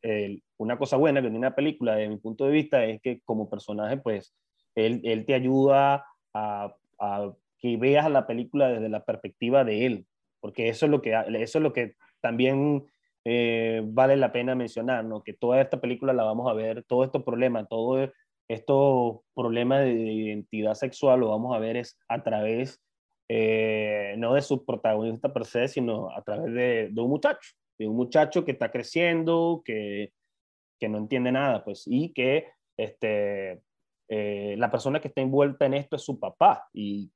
una 0.58 0.78
cosa 0.78 0.98
buena 0.98 1.20
que 1.20 1.28
tiene 1.28 1.40
una 1.40 1.56
película, 1.56 1.96
desde 1.96 2.10
mi 2.10 2.18
punto 2.18 2.46
de 2.46 2.52
vista, 2.52 2.86
es 2.86 3.02
que 3.02 3.22
como 3.26 3.50
personaje, 3.50 3.98
pues, 3.98 4.36
él, 4.76 5.02
él 5.04 5.26
te 5.26 5.34
ayuda 5.34 6.06
a, 6.34 6.76
a, 7.00 7.34
que 7.58 7.76
veas 7.76 8.10
la 8.10 8.28
película 8.28 8.70
desde 8.70 8.88
la 8.88 9.04
perspectiva 9.04 9.64
de 9.64 9.88
él, 9.88 10.06
porque 10.40 10.70
eso 10.70 10.86
es 10.86 10.92
lo 10.92 11.02
que, 11.02 11.12
eso 11.12 11.58
es 11.58 11.64
lo 11.64 11.74
que 11.74 11.96
también 12.22 12.86
eh, 13.30 13.82
vale 13.84 14.16
la 14.16 14.32
pena 14.32 14.56
mencionar, 14.56 15.04
¿no? 15.04 15.22
que 15.22 15.34
toda 15.34 15.60
esta 15.60 15.82
película 15.82 16.14
la 16.14 16.24
vamos 16.24 16.50
a 16.50 16.54
ver, 16.54 16.86
todo 16.86 17.04
estos 17.04 17.24
problemas, 17.24 17.68
todo 17.68 18.10
estos 18.48 19.20
problemas 19.36 19.84
de 19.84 19.92
identidad 19.92 20.76
sexual 20.76 21.20
lo 21.20 21.32
vamos 21.32 21.54
a 21.54 21.60
ver 21.60 21.76
es 21.76 22.00
a 22.08 22.24
través, 22.24 22.82
eh, 23.28 24.16
no 24.18 24.34
de 24.34 24.42
su 24.42 24.64
protagonista 24.64 25.34
per 25.34 25.44
se, 25.44 25.68
sino 25.68 26.10
a 26.10 26.22
través 26.24 26.54
de, 26.54 26.88
de, 26.90 27.02
un 27.02 27.10
muchacho, 27.10 27.52
de 27.78 27.90
un 27.90 27.98
muchacho 27.98 28.46
que 28.46 28.54
está 28.54 28.72
creciendo, 28.72 29.62
que, 29.66 30.14
que 30.80 30.88
no 30.88 30.98
entiende 30.98 31.34
nada, 31.34 31.66
pues, 31.66 31.84
y 31.86 32.14
que 32.14 32.48
este, 32.78 33.62
eh, 34.08 34.56
la 34.58 34.72
persona 34.72 35.02
que 35.02 35.10
está 35.10 35.20
envuelta 35.20 35.66
en 35.66 35.74
esto 35.74 35.98
es 35.98 36.02
su 36.02 36.18
papá, 36.18 36.70
y, 36.72 37.12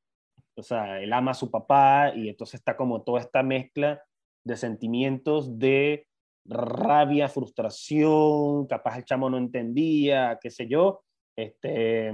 o 0.58 0.62
sea, 0.62 1.00
él 1.00 1.13
ama 1.13 1.32
a 1.32 1.36
su 1.36 1.50
papá, 1.50 2.12
y 2.13 2.28
entonces 2.28 2.56
está 2.56 2.76
como 2.76 3.02
toda 3.02 3.21
esta 3.21 3.43
mezcla 3.43 4.04
de 4.44 4.58
sentimientos 4.58 5.58
de 5.60 6.08
rabia, 6.46 7.30
frustración, 7.30 8.66
capaz 8.68 8.98
el 8.98 9.06
chamo 9.06 9.30
no 9.30 9.38
entendía, 9.38 10.40
qué 10.42 10.50
sé 10.50 10.68
yo, 10.68 11.04
este, 11.36 12.14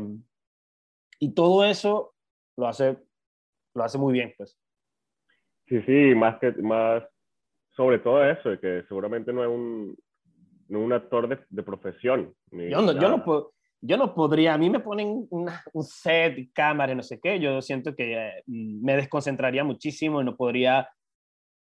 y 1.20 1.34
todo 1.34 1.66
eso 1.66 2.13
lo 2.58 2.68
hace, 2.68 2.98
lo 3.74 3.84
hace 3.84 3.98
muy 3.98 4.13
bien, 4.13 4.34
pues. 4.38 4.60
Sí, 5.68 5.82
sí, 5.82 6.16
más 6.16 6.40
que, 6.40 6.52
más, 6.54 7.04
sobre 7.72 8.00
todo 8.00 8.24
eso, 8.24 8.50
de 8.50 8.60
que 8.60 8.84
seguramente 8.88 9.34
no 9.34 9.44
es 9.44 9.50
un, 9.50 9.98
no 10.70 10.80
un 10.80 10.94
actor 10.94 11.28
de, 11.28 11.40
de 11.50 11.63
profesión. 11.63 12.34
yo, 12.52 12.82
no, 12.82 12.94
yo, 12.94 13.10
no 13.10 13.52
yo 13.82 13.98
no 13.98 14.13
podría, 14.13 14.54
a 14.54 14.58
mí 14.58 14.70
me 14.70 14.80
ponen 14.80 15.28
un 15.30 15.84
set, 15.84 16.52
cámara, 16.54 16.96
no 16.96 17.04
sé 17.04 17.20
qué, 17.20 17.40
yo 17.40 17.62
siento 17.62 17.96
que 17.96 18.13
eh, 18.13 18.44
me 18.46 18.96
desconcentraría 18.96 19.63
muchísimo 19.63 20.22
y 20.22 20.26
no 20.26 20.36
podría 20.36 20.90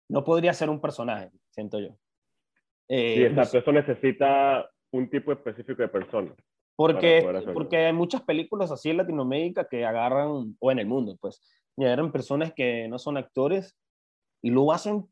no 0.08 0.24
podría 0.24 0.52
ser 0.52 0.70
un 0.70 0.80
personaje, 0.80 1.30
siento 1.50 1.78
yo. 1.78 1.96
Eh, 2.88 3.14
sí, 3.16 3.22
exacto, 3.24 3.58
eso 3.58 3.72
necesita 3.72 4.70
un 4.92 5.10
tipo 5.10 5.32
específico 5.32 5.82
de 5.82 5.88
persona. 5.88 6.34
Porque, 6.76 7.26
porque 7.54 7.86
hay 7.86 7.92
muchas 7.92 8.22
películas 8.22 8.70
así 8.70 8.90
en 8.90 8.98
Latinoamérica 8.98 9.66
que 9.66 9.84
agarran, 9.84 10.56
o 10.58 10.70
en 10.70 10.78
el 10.78 10.86
mundo, 10.86 11.16
pues, 11.20 11.42
y 11.76 11.84
agarran 11.84 12.12
personas 12.12 12.52
que 12.54 12.86
no 12.88 12.98
son 12.98 13.16
actores 13.16 13.76
y 14.42 14.50
lo 14.50 14.70
hacen 14.72 15.06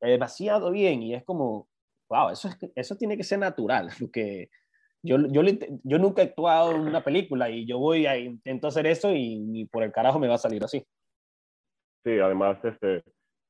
demasiado 0.00 0.70
bien 0.70 1.02
y 1.02 1.14
es 1.14 1.24
como, 1.24 1.68
wow, 2.08 2.30
eso, 2.30 2.48
es, 2.48 2.56
eso 2.74 2.96
tiene 2.96 3.16
que 3.16 3.24
ser 3.24 3.40
natural, 3.40 3.88
porque 3.98 4.50
yo, 5.02 5.16
yo, 5.30 5.42
yo 5.82 5.98
nunca 5.98 6.22
he 6.22 6.26
actuado 6.26 6.72
en 6.72 6.82
una 6.82 7.02
película 7.02 7.50
y 7.50 7.66
yo 7.66 7.78
voy 7.78 8.06
a 8.06 8.16
intento 8.16 8.68
hacer 8.68 8.86
eso 8.86 9.12
y, 9.12 9.44
y 9.52 9.64
por 9.66 9.82
el 9.82 9.92
carajo 9.92 10.18
me 10.18 10.28
va 10.28 10.34
a 10.34 10.38
salir 10.38 10.62
así. 10.62 10.84
Sí, 12.04 12.18
además, 12.18 12.58
este, 12.64 13.02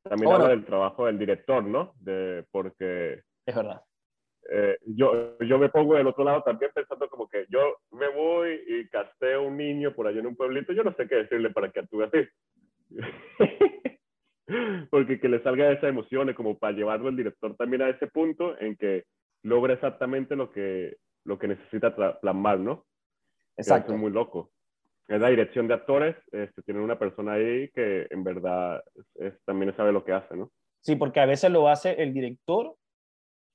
también 0.02 0.32
habla 0.32 0.48
del 0.48 0.64
trabajo 0.64 1.06
del 1.06 1.18
director, 1.18 1.64
¿no? 1.64 1.92
De, 2.00 2.44
porque... 2.50 3.22
Es 3.46 3.54
verdad. 3.54 3.82
Eh, 4.50 4.78
yo, 4.86 5.38
yo 5.38 5.58
me 5.58 5.68
pongo 5.68 5.94
del 5.94 6.06
otro 6.06 6.24
lado 6.24 6.42
también 6.42 6.70
pensando 6.74 7.08
como 7.08 7.28
que 7.28 7.46
yo 7.50 7.76
me 7.92 8.08
voy 8.08 8.60
y 8.66 8.88
casteo 8.88 9.42
un 9.42 9.56
niño 9.56 9.94
por 9.94 10.06
allá 10.06 10.20
en 10.20 10.26
un 10.26 10.36
pueblito, 10.36 10.72
yo 10.72 10.82
no 10.82 10.94
sé 10.94 11.06
qué 11.06 11.16
decirle 11.16 11.50
para 11.50 11.70
que 11.70 11.80
actúe 11.80 12.02
así. 12.02 12.26
porque 14.90 15.20
que 15.20 15.28
le 15.28 15.42
salga 15.42 15.70
esa 15.70 15.88
emoción, 15.88 16.32
como 16.34 16.58
para 16.58 16.74
llevarlo 16.74 17.08
el 17.08 17.16
director 17.16 17.54
también 17.56 17.82
a 17.82 17.90
ese 17.90 18.06
punto 18.08 18.58
en 18.58 18.76
que 18.76 19.04
logra 19.42 19.74
exactamente 19.74 20.34
lo 20.34 20.50
que, 20.50 20.96
lo 21.24 21.38
que 21.38 21.48
necesita 21.48 21.94
plasmar, 22.20 22.58
¿no? 22.58 22.84
Exacto. 23.56 23.92
Es 23.92 23.98
muy 23.98 24.10
loco 24.10 24.50
es 25.10 25.20
la 25.20 25.28
dirección 25.28 25.66
de 25.66 25.74
actores, 25.74 26.16
este, 26.30 26.62
tienen 26.62 26.84
una 26.84 26.96
persona 26.96 27.32
ahí 27.32 27.68
que 27.70 28.06
en 28.10 28.22
verdad 28.22 28.80
es, 29.16 29.34
también 29.44 29.74
sabe 29.76 29.90
lo 29.90 30.04
que 30.04 30.12
hace, 30.12 30.36
¿no? 30.36 30.52
Sí, 30.82 30.94
porque 30.94 31.18
a 31.18 31.26
veces 31.26 31.50
lo 31.50 31.68
hace 31.68 32.00
el 32.00 32.14
director 32.14 32.76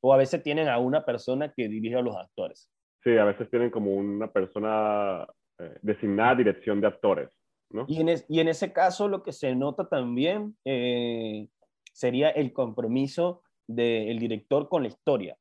o 0.03 0.13
a 0.13 0.17
veces 0.17 0.43
tienen 0.43 0.67
a 0.67 0.79
una 0.79 1.05
persona 1.05 1.53
que 1.55 1.69
dirige 1.69 1.95
a 1.95 2.01
los 2.01 2.17
actores. 2.17 2.69
Sí, 3.05 3.17
a 3.17 3.23
veces 3.23 3.49
tienen 3.49 3.71
como 3.71 3.93
una 3.93 4.29
persona 4.29 5.25
eh, 5.59 5.77
designada 5.81 6.35
dirección 6.35 6.81
de 6.81 6.87
actores, 6.87 7.29
¿no? 7.69 7.85
Y 7.87 8.01
en, 8.01 8.09
y 8.27 8.39
en, 8.41 8.49
ese 8.49 8.73
caso 8.73 9.07
lo 9.07 9.23
que 9.23 9.31
se 9.31 9.55
nota 9.55 9.87
también 9.87 10.57
eh, 10.65 11.47
sería 11.93 12.31
el 12.31 12.51
compromiso 12.51 13.43
del 13.65 14.19
director 14.19 14.67
con 14.67 14.83
la 14.83 14.89
historia, 14.89 15.37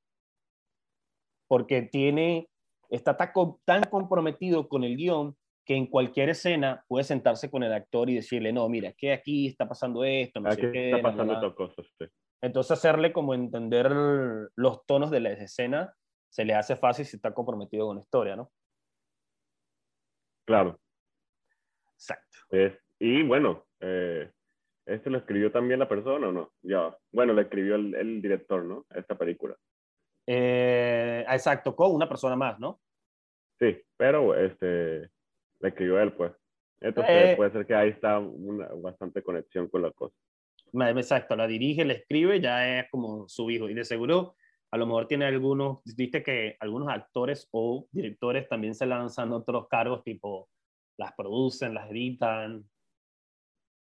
porque 1.49 1.83
tiene, 1.83 2.49
está 2.89 3.17
tan 3.65 3.83
comprometido 3.91 4.69
con 4.69 4.85
el 4.85 4.97
guion 4.97 5.37
que 5.65 5.75
en 5.75 5.87
cualquier 5.87 6.29
escena 6.29 6.85
puede 6.89 7.05
sentarse 7.05 7.51
con 7.51 7.63
el 7.63 7.73
actor 7.73 8.11
y 8.11 8.17
decirle, 8.17 8.53
no, 8.53 8.69
mira, 8.69 8.91
es 8.91 8.97
que 8.97 9.13
aquí 9.13 9.47
está 9.47 9.67
pasando 9.67 10.05
esto, 10.05 10.41
no 10.41 10.53
sé 10.53 10.71
qué. 10.71 10.91
Está 10.91 11.03
pasando 11.03 11.33
estas 11.35 11.55
cosas, 11.55 11.87
Entonces 12.43 12.73
hacerle 12.73 13.13
como 13.13 13.35
entender 13.35 13.91
los 14.55 14.85
tonos 14.87 15.11
de 15.11 15.21
la 15.21 15.31
escena 15.31 15.95
se 16.29 16.45
le 16.45 16.55
hace 16.55 16.77
fácil 16.77 17.07
si 17.07 17.17
está 17.17 17.33
comprometido 17.33 17.87
con 17.87 17.97
la 17.97 18.03
historia, 18.03 18.37
¿no? 18.37 18.51
Claro. 20.47 20.79
Exacto. 21.95 22.39
y 22.99 23.23
bueno, 23.23 23.65
eh, 23.81 24.31
¿este 24.85 25.09
lo 25.09 25.19
escribió 25.19 25.51
también 25.51 25.79
la 25.79 25.89
persona 25.89 26.29
o 26.29 26.33
no? 26.33 26.53
Ya, 26.63 26.95
bueno, 27.13 27.33
lo 27.33 27.41
escribió 27.41 27.77
el, 27.77 27.95
el 27.95 28.21
director, 28.21 28.65
¿no? 28.65 28.85
Esta 28.91 29.17
película. 29.17 29.57
Eh, 30.27 31.25
exacto, 31.29 31.75
con 31.75 31.95
una 31.95 32.09
persona 32.09 32.37
más, 32.37 32.59
¿no? 32.59 32.81
Sí, 33.59 33.81
pero 33.97 34.35
este, 34.35 35.11
la 35.65 35.69
escribió 35.71 35.99
él, 35.99 36.13
pues. 36.13 36.31
Entonces 36.81 37.33
Eh. 37.33 37.37
puede 37.37 37.51
ser 37.53 37.67
que 37.67 37.75
ahí 37.75 37.89
está 37.89 38.19
una 38.19 38.69
bastante 38.75 39.23
conexión 39.23 39.69
con 39.69 39.81
la 39.81 39.91
cosa. 39.93 40.15
Exacto, 40.75 41.35
la 41.37 41.47
dirige, 41.47 41.85
la 41.87 41.95
escribe, 41.95 42.39
ya 42.41 42.81
es 42.81 42.91
como 42.91 43.27
su 43.29 43.51
hijo. 43.51 43.69
Y 43.71 43.75
de 43.75 43.85
seguro, 43.85 44.37
a 44.71 44.77
lo 44.77 44.85
mejor 44.87 45.07
tiene 45.09 45.25
algunos, 45.25 45.79
viste 45.97 46.23
que 46.23 46.57
algunos 46.61 46.89
actores 46.91 47.49
o 47.53 47.87
directores 47.93 48.47
también 48.49 48.75
se 48.75 48.85
lanzan 48.85 49.33
otros 49.33 49.69
cargos, 49.69 50.03
tipo, 50.05 50.49
las 50.99 51.13
producen, 51.15 51.73
las 51.75 51.91
editan, 51.91 52.65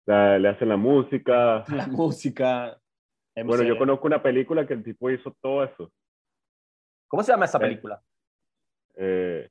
La- 0.06 0.40
le 0.40 0.48
hacen 0.50 0.70
la 0.70 0.78
música. 0.78 1.63
la 1.86 1.88
música. 1.88 2.82
Bueno, 3.46 3.62
yo 3.63 3.78
conozco 3.78 4.08
una 4.08 4.24
película 4.24 4.66
que 4.66 4.74
el 4.74 4.84
tipo 4.84 5.12
hizo 5.12 5.36
todo 5.42 5.63
eso. 5.63 5.92
¿Cómo 7.08 7.22
se 7.22 7.32
llama 7.34 7.46
esa 7.46 7.58
Eh. 7.60 7.62
película? 7.62 8.02
Eh, 8.96 9.50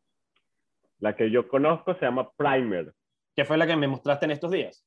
la 0.99 1.17
que 1.17 1.31
yo 1.31 1.49
conozco 1.49 1.95
se 1.95 2.05
llama 2.05 2.31
Primer. 2.37 2.93
¿Qué 3.35 3.45
fue 3.45 3.59
la 3.59 3.67
que 3.67 3.77
me 3.77 3.89
mostraste 3.89 4.25
en 4.25 4.31
estos 4.31 4.51
días? 4.51 4.87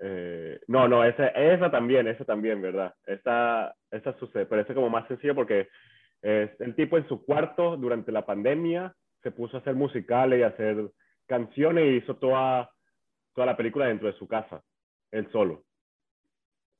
Eh, 0.00 0.58
no, 0.66 0.88
no, 0.88 1.04
esa, 1.04 1.28
esa 1.28 1.70
también, 1.70 2.08
esa 2.08 2.24
también, 2.24 2.60
¿verdad? 2.62 2.94
Esa, 3.06 3.74
esa 3.90 4.18
sucede, 4.18 4.46
pero 4.46 4.62
esa 4.62 4.72
es 4.72 4.76
como 4.76 4.88
más 4.88 5.06
sencillo 5.06 5.34
porque 5.34 5.68
eh, 6.22 6.54
el 6.58 6.74
tipo 6.74 6.96
en 6.96 7.06
su 7.06 7.24
cuarto 7.24 7.76
durante 7.76 8.10
la 8.10 8.24
pandemia 8.24 8.94
se 9.22 9.30
puso 9.30 9.56
a 9.56 9.60
hacer 9.60 9.74
musicales 9.74 10.40
y 10.40 10.42
a 10.42 10.48
hacer 10.48 10.90
canciones 11.26 11.84
y 11.84 11.96
hizo 11.96 12.16
toda, 12.16 12.70
toda 13.34 13.46
la 13.46 13.56
película 13.56 13.86
dentro 13.86 14.08
de 14.08 14.18
su 14.18 14.26
casa, 14.26 14.62
él 15.10 15.30
solo. 15.30 15.64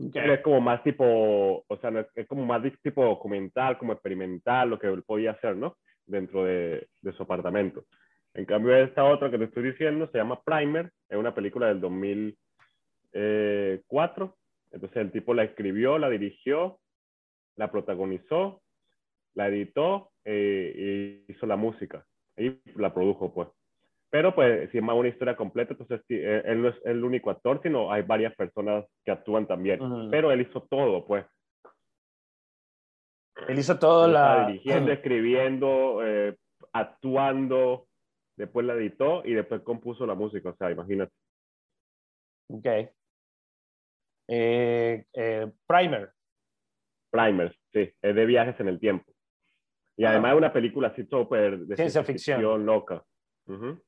Ok. 0.02 0.16
Él 0.16 0.30
es 0.30 0.40
como 0.40 0.62
más 0.62 0.82
tipo, 0.82 1.64
o 1.68 1.76
sea, 1.78 1.90
no 1.90 2.00
es, 2.00 2.06
es 2.14 2.26
como 2.26 2.46
más 2.46 2.62
tipo 2.82 3.04
documental, 3.04 3.76
como 3.76 3.92
experimental, 3.92 4.70
lo 4.70 4.78
que 4.78 4.86
él 4.86 5.02
podía 5.02 5.32
hacer, 5.32 5.56
¿no? 5.56 5.76
Dentro 6.06 6.44
de, 6.44 6.88
de 7.02 7.12
su 7.12 7.22
apartamento. 7.22 7.84
En 8.34 8.44
cambio, 8.44 8.76
esta 8.76 9.04
otra 9.04 9.30
que 9.30 9.38
te 9.38 9.44
estoy 9.44 9.62
diciendo 9.64 10.08
se 10.12 10.18
llama 10.18 10.42
Primer, 10.42 10.92
es 11.08 11.18
una 11.18 11.34
película 11.34 11.68
del 11.68 11.80
2004. 11.80 14.36
Entonces 14.72 14.98
el 14.98 15.10
tipo 15.10 15.34
la 15.34 15.42
escribió, 15.44 15.98
la 15.98 16.08
dirigió, 16.08 16.78
la 17.56 17.72
protagonizó, 17.72 18.62
la 19.34 19.48
editó 19.48 20.12
eh, 20.24 21.24
y 21.26 21.32
hizo 21.32 21.46
la 21.46 21.56
música 21.56 22.06
y 22.36 22.60
la 22.76 22.94
produjo, 22.94 23.34
pues. 23.34 23.48
Pero 24.10 24.34
pues, 24.34 24.70
si 24.70 24.78
es 24.78 24.84
más 24.84 24.96
una 24.96 25.08
historia 25.08 25.36
completa, 25.36 25.72
entonces 25.72 26.02
sí, 26.08 26.16
él, 26.16 26.62
no 26.62 26.68
es 26.68 26.76
el 26.84 27.04
único 27.04 27.30
actor, 27.30 27.60
sino 27.62 27.92
hay 27.92 28.02
varias 28.02 28.34
personas 28.34 28.84
que 29.04 29.12
actúan 29.12 29.46
también. 29.46 29.80
Ujú. 29.80 30.10
Pero 30.10 30.32
él 30.32 30.40
hizo 30.40 30.62
todo, 30.62 31.06
pues. 31.06 31.24
Él 33.48 33.58
hizo 33.58 33.78
todo 33.78 34.06
Él 34.06 34.12
la... 34.12 34.46
dirigiendo, 34.46 34.92
escribiendo, 34.92 36.00
eh, 36.04 36.36
actuando, 36.72 37.86
después 38.40 38.66
la 38.66 38.74
editó 38.74 39.22
y 39.24 39.34
después 39.34 39.60
compuso 39.62 40.06
la 40.06 40.14
música. 40.14 40.50
O 40.50 40.56
sea, 40.56 40.70
imagínate. 40.70 41.12
Ok. 42.48 42.66
Eh, 44.28 45.04
eh, 45.12 45.52
Primer. 45.66 46.10
Primer, 47.10 47.56
sí, 47.72 47.92
es 48.00 48.14
de 48.14 48.24
viajes 48.26 48.58
en 48.60 48.68
el 48.68 48.78
tiempo. 48.78 49.12
Y 49.96 50.04
Ah. 50.04 50.10
además 50.10 50.32
es 50.32 50.38
una 50.38 50.52
película 50.52 50.88
así 50.88 51.04
súper 51.06 51.58
de 51.60 51.76
Ciencia 51.76 52.04
ficción. 52.04 52.64
loca. 52.64 53.04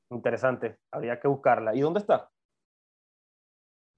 Interesante. 0.09 0.77
Habría 0.91 1.19
que 1.21 1.27
buscarla. 1.29 1.73
¿Y 1.73 1.79
dónde 1.79 2.01
está? 2.01 2.29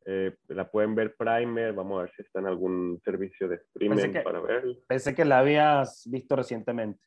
Eh, 0.05 0.35
la 0.49 0.69
pueden 0.69 0.93
ver 0.93 1.15
Primer, 1.15 1.73
vamos 1.73 1.97
a 1.97 2.01
ver 2.03 2.11
si 2.15 2.21
está 2.21 2.39
en 2.39 2.45
algún 2.45 3.01
servicio 3.03 3.47
de 3.47 3.55
streaming 3.55 4.11
que- 4.11 4.21
para 4.21 4.39
ver. 4.39 4.63
Pensé 4.87 5.15
que 5.15 5.25
la 5.25 5.39
habías 5.39 6.07
visto 6.11 6.35
recientemente. 6.35 7.03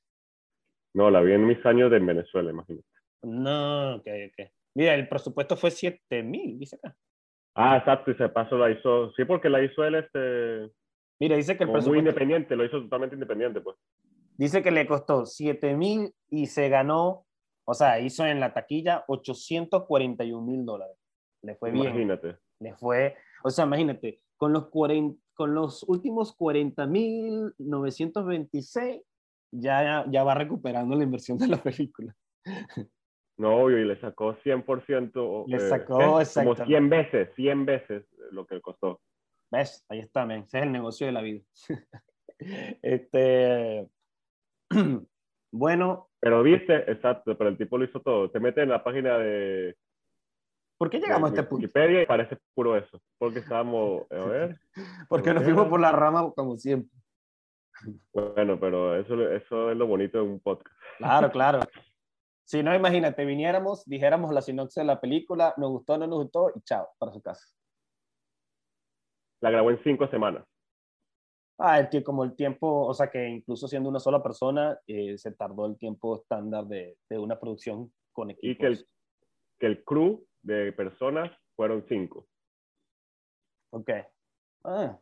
No, 0.94 1.08
la 1.08 1.20
vi 1.20 1.32
en 1.34 1.46
mis 1.46 1.64
años 1.64 1.88
de 1.92 2.00
Venezuela, 2.00 2.50
imagínate. 2.50 2.88
No, 3.22 3.96
ok, 3.96 4.06
ok. 4.06 4.50
Mira, 4.74 4.94
el 4.94 5.08
presupuesto 5.08 5.56
fue 5.56 5.70
7 5.70 6.22
mil, 6.22 6.58
dice 6.58 6.76
acá. 6.76 6.96
Ah, 7.54 7.76
exacto, 7.78 8.10
y 8.12 8.14
se 8.14 8.28
pasó 8.28 8.56
la 8.56 8.70
hizo, 8.70 9.12
sí, 9.14 9.24
porque 9.24 9.48
la 9.48 9.62
hizo 9.62 9.84
él 9.84 9.96
este, 9.96 10.70
Mira, 11.18 11.36
dice 11.36 11.56
que 11.56 11.64
el 11.64 11.70
como 11.70 11.78
muy 11.78 11.82
presupuesto, 11.82 11.98
independiente, 11.98 12.56
lo 12.56 12.64
hizo 12.64 12.80
totalmente 12.82 13.16
independiente, 13.16 13.60
pues. 13.60 13.76
dice 14.36 14.62
que 14.62 14.70
le 14.70 14.86
costó 14.86 15.26
7 15.26 15.74
mil 15.74 16.14
y 16.30 16.46
se 16.46 16.68
ganó, 16.68 17.26
o 17.64 17.74
sea, 17.74 17.98
hizo 17.98 18.24
en 18.24 18.38
la 18.38 18.52
taquilla 18.54 19.04
841 19.08 20.46
mil 20.46 20.64
dólares. 20.64 20.96
Le 21.42 21.56
fue 21.56 21.72
bien. 21.72 21.86
Imagínate. 21.86 22.36
Le 22.60 22.74
fue, 22.74 23.16
o 23.42 23.50
sea, 23.50 23.64
imagínate, 23.64 24.20
con 24.36 24.52
los, 24.52 24.68
40 24.68 25.20
con 25.34 25.54
los 25.54 25.82
últimos 25.84 26.34
40 26.34 26.86
mil 26.86 27.52
926, 27.58 29.02
ya, 29.52 30.04
ya 30.08 30.24
va 30.24 30.34
recuperando 30.34 30.96
la 30.96 31.04
inversión 31.04 31.38
de 31.38 31.48
la 31.48 31.62
película. 31.62 32.14
No, 33.38 33.56
obvio, 33.56 33.78
y 33.78 33.84
le 33.84 33.98
sacó 34.00 34.36
100%. 34.36 35.44
Le 35.46 35.56
eh, 35.56 35.60
sacó 35.60 35.98
¿qué? 35.98 36.04
Como 36.04 36.20
exactamente. 36.20 36.66
100 36.66 36.90
veces, 36.90 37.34
100 37.36 37.66
veces 37.66 38.04
lo 38.32 38.46
que 38.46 38.60
costó. 38.60 39.00
¿Ves? 39.50 39.86
Ahí 39.88 40.00
está, 40.00 40.26
men. 40.26 40.42
Ese 40.42 40.58
es 40.58 40.64
el 40.64 40.72
negocio 40.72 41.06
de 41.06 41.12
la 41.12 41.22
vida. 41.22 41.42
este, 42.82 43.88
bueno, 45.52 46.08
Pero 46.20 46.42
viste, 46.42 46.90
exacto, 46.90 47.38
pero 47.38 47.50
el 47.50 47.56
tipo 47.56 47.78
lo 47.78 47.84
hizo 47.84 48.00
todo. 48.00 48.28
Te 48.30 48.40
metes 48.40 48.64
en 48.64 48.70
la 48.70 48.82
página 48.82 49.16
de, 49.18 49.76
¿por 50.76 50.90
qué 50.90 50.98
llegamos 50.98 51.30
a 51.30 51.34
este 51.34 51.42
punto? 51.44 51.62
Wikipedia 51.62 52.02
y 52.02 52.06
parece 52.06 52.38
puro 52.54 52.76
eso. 52.76 53.00
Porque 53.18 53.38
estábamos, 53.38 54.02
a 54.10 54.24
ver, 54.24 54.58
Porque 55.08 55.32
nos 55.32 55.44
fuimos 55.44 55.68
por 55.68 55.80
la 55.80 55.92
rama 55.92 56.32
como 56.32 56.56
siempre. 56.56 56.90
bueno, 58.12 58.58
pero 58.58 58.96
eso, 58.96 59.30
eso 59.30 59.70
es 59.70 59.76
lo 59.76 59.86
bonito 59.86 60.18
de 60.18 60.24
un 60.24 60.40
podcast. 60.40 60.74
Claro, 60.98 61.30
claro. 61.30 61.60
Si 62.48 62.62
no, 62.62 62.74
imagínate, 62.74 63.26
viniéramos, 63.26 63.84
dijéramos 63.84 64.32
la 64.32 64.40
sinopsis 64.40 64.76
de 64.76 64.86
la 64.86 64.98
película, 64.98 65.52
nos 65.58 65.68
gustó, 65.68 65.98
no 65.98 66.06
nos 66.06 66.20
gustó, 66.20 66.50
y 66.56 66.62
chao, 66.62 66.88
para 66.96 67.12
su 67.12 67.20
casa. 67.20 67.44
La 69.42 69.50
grabó 69.50 69.70
en 69.70 69.82
cinco 69.84 70.08
semanas. 70.08 70.46
Ah, 71.58 71.78
el 71.78 72.02
como 72.02 72.24
el 72.24 72.34
tiempo, 72.34 72.86
o 72.86 72.94
sea 72.94 73.10
que 73.10 73.28
incluso 73.28 73.68
siendo 73.68 73.90
una 73.90 74.00
sola 74.00 74.22
persona, 74.22 74.80
eh, 74.86 75.18
se 75.18 75.32
tardó 75.32 75.66
el 75.66 75.76
tiempo 75.76 76.16
estándar 76.16 76.64
de, 76.64 76.96
de 77.10 77.18
una 77.18 77.38
producción 77.38 77.92
con 78.14 78.30
equipos. 78.30 78.50
Y 78.50 78.56
que 78.56 78.66
el, 78.66 78.88
que 79.58 79.66
el 79.66 79.84
crew 79.84 80.26
de 80.40 80.72
personas 80.72 81.30
fueron 81.54 81.84
cinco. 81.86 82.28
Ok. 83.74 83.90
Ah. 84.64 84.98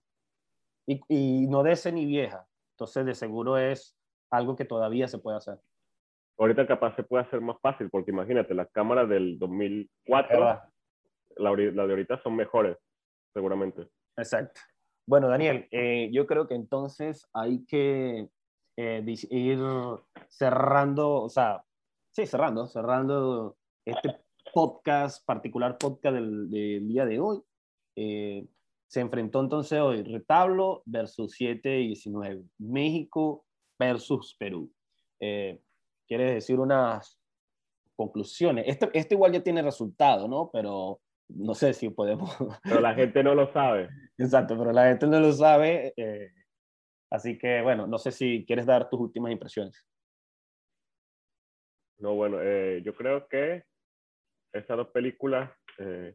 Y, 0.89 1.01
y 1.09 1.47
no 1.47 1.63
de 1.63 1.73
ese 1.73 1.93
ni 1.93 2.07
vieja. 2.07 2.45
Entonces, 2.73 3.07
de 3.07 3.15
seguro 3.15 3.57
es 3.57 3.97
algo 4.33 4.57
que 4.57 4.65
todavía 4.65 5.07
se 5.07 5.19
puede 5.19 5.37
hacer. 5.37 5.61
Ahorita 6.39 6.67
capaz 6.67 6.95
se 6.97 7.03
puede 7.03 7.25
hacer 7.25 7.41
más 7.41 7.57
fácil, 7.61 7.89
porque 7.91 8.11
imagínate, 8.11 8.55
las 8.55 8.71
cámaras 8.71 9.09
del 9.09 9.39
2004, 9.39 10.39
¿Verdad? 10.39 10.63
la, 11.37 11.51
la 11.51 11.87
de 11.87 11.93
ahorita 11.93 12.23
son 12.23 12.37
mejores, 12.37 12.77
seguramente. 13.33 13.89
Exacto. 14.17 14.61
Bueno, 15.07 15.29
Daniel, 15.29 15.69
eh, 15.71 16.11
yo 16.13 16.27
creo 16.27 16.47
que 16.49 16.55
entonces 16.55 17.29
hay 17.33 17.65
que 17.67 18.29
eh, 18.77 19.05
ir 19.31 19.61
cerrando, 20.29 21.23
o 21.23 21.29
sea, 21.29 21.65
sí, 22.11 22.27
cerrando, 22.27 22.67
cerrando 22.67 23.57
este 23.85 24.17
podcast, 24.53 25.25
particular 25.25 25.79
podcast 25.79 26.15
del, 26.15 26.51
del 26.51 26.89
día 26.89 27.07
de 27.07 27.21
hoy. 27.21 27.41
Eh, 27.97 28.47
se 28.89 29.01
enfrentó 29.01 29.41
entonces 29.41 29.81
hoy 29.81 30.03
Retablo 30.03 30.83
versus 30.87 31.33
7 31.33 31.81
y 31.81 31.87
19, 31.89 32.45
México 32.59 33.45
versus 33.79 34.37
Perú. 34.39 34.73
Eh, 35.21 35.61
¿Quieres 36.07 36.35
decir 36.35 36.59
unas 36.61 37.21
conclusiones? 37.97 38.65
Este, 38.69 38.89
este 38.93 39.15
igual 39.15 39.33
ya 39.33 39.43
tiene 39.43 39.63
resultado, 39.63 40.29
¿no? 40.29 40.51
Pero 40.53 41.01
no 41.29 41.55
sé 41.55 41.73
si 41.75 41.91
podemos... 41.91 42.31
Pero 42.63 42.81
la 42.81 42.95
gente 42.95 43.23
no 43.25 43.35
lo 43.35 43.53
sabe. 43.53 43.89
Exacto, 44.19 44.57
pero 44.57 44.73
la 44.73 44.89
gente 44.89 45.07
no 45.07 45.21
lo 45.21 45.33
sabe. 45.33 45.93
eh, 45.97 46.31
así 47.11 47.37
que, 47.37 47.61
bueno, 47.63 47.87
no 47.87 47.99
sé 47.99 48.13
si 48.13 48.45
quieres 48.47 48.65
dar 48.67 48.89
tus 48.89 49.01
últimas 49.01 49.33
impresiones. 49.33 49.85
No, 51.99 52.15
bueno, 52.15 52.39
eh, 52.41 52.83
yo 52.85 52.95
creo 52.95 53.27
que 53.29 53.65
estas 54.53 54.77
dos 54.77 54.89
películas, 54.89 55.51
eh, 55.79 56.15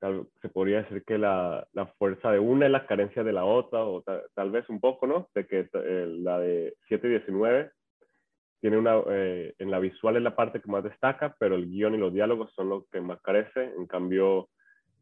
tal- 0.00 0.28
se 0.40 0.48
podría 0.48 0.82
decir 0.82 1.04
que 1.04 1.18
la, 1.18 1.66
la 1.72 1.86
fuerza 1.98 2.30
de 2.30 2.38
una 2.38 2.66
es 2.66 2.72
la 2.72 2.86
carencia 2.86 3.22
de 3.24 3.32
la 3.32 3.44
otra, 3.44 3.84
o 3.84 4.02
ta- 4.02 4.22
tal 4.34 4.50
vez 4.50 4.68
un 4.68 4.80
poco, 4.80 5.06
¿no? 5.06 5.28
De 5.34 5.46
que 5.46 5.68
eh, 5.72 6.06
la 6.20 6.38
de 6.38 6.76
7 6.88 7.06
y 7.08 7.10
19 7.10 7.70
tiene 8.62 8.78
una, 8.78 9.02
eh, 9.10 9.54
en 9.58 9.72
la 9.72 9.80
visual 9.80 10.16
es 10.16 10.22
la 10.22 10.36
parte 10.36 10.60
que 10.60 10.70
más 10.70 10.84
destaca, 10.84 11.34
pero 11.36 11.56
el 11.56 11.66
guion 11.66 11.96
y 11.96 11.98
los 11.98 12.14
diálogos 12.14 12.54
son 12.54 12.68
los 12.68 12.88
que 12.90 13.00
más 13.00 13.20
carecen. 13.20 13.72
En 13.76 13.88
cambio, 13.88 14.50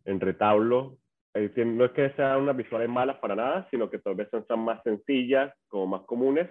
en 0.06 0.18
retablo, 0.18 0.96
eh, 1.34 1.52
no 1.66 1.84
es 1.84 1.90
que 1.90 2.10
sean 2.12 2.40
unas 2.40 2.56
visuales 2.56 2.88
malas 2.88 3.18
para 3.18 3.36
nada, 3.36 3.68
sino 3.70 3.90
que 3.90 3.98
tal 3.98 4.14
vez 4.14 4.30
son, 4.30 4.60
más 4.60 4.82
sencillas, 4.82 5.52
como 5.68 5.86
más 5.88 6.06
comunes, 6.06 6.48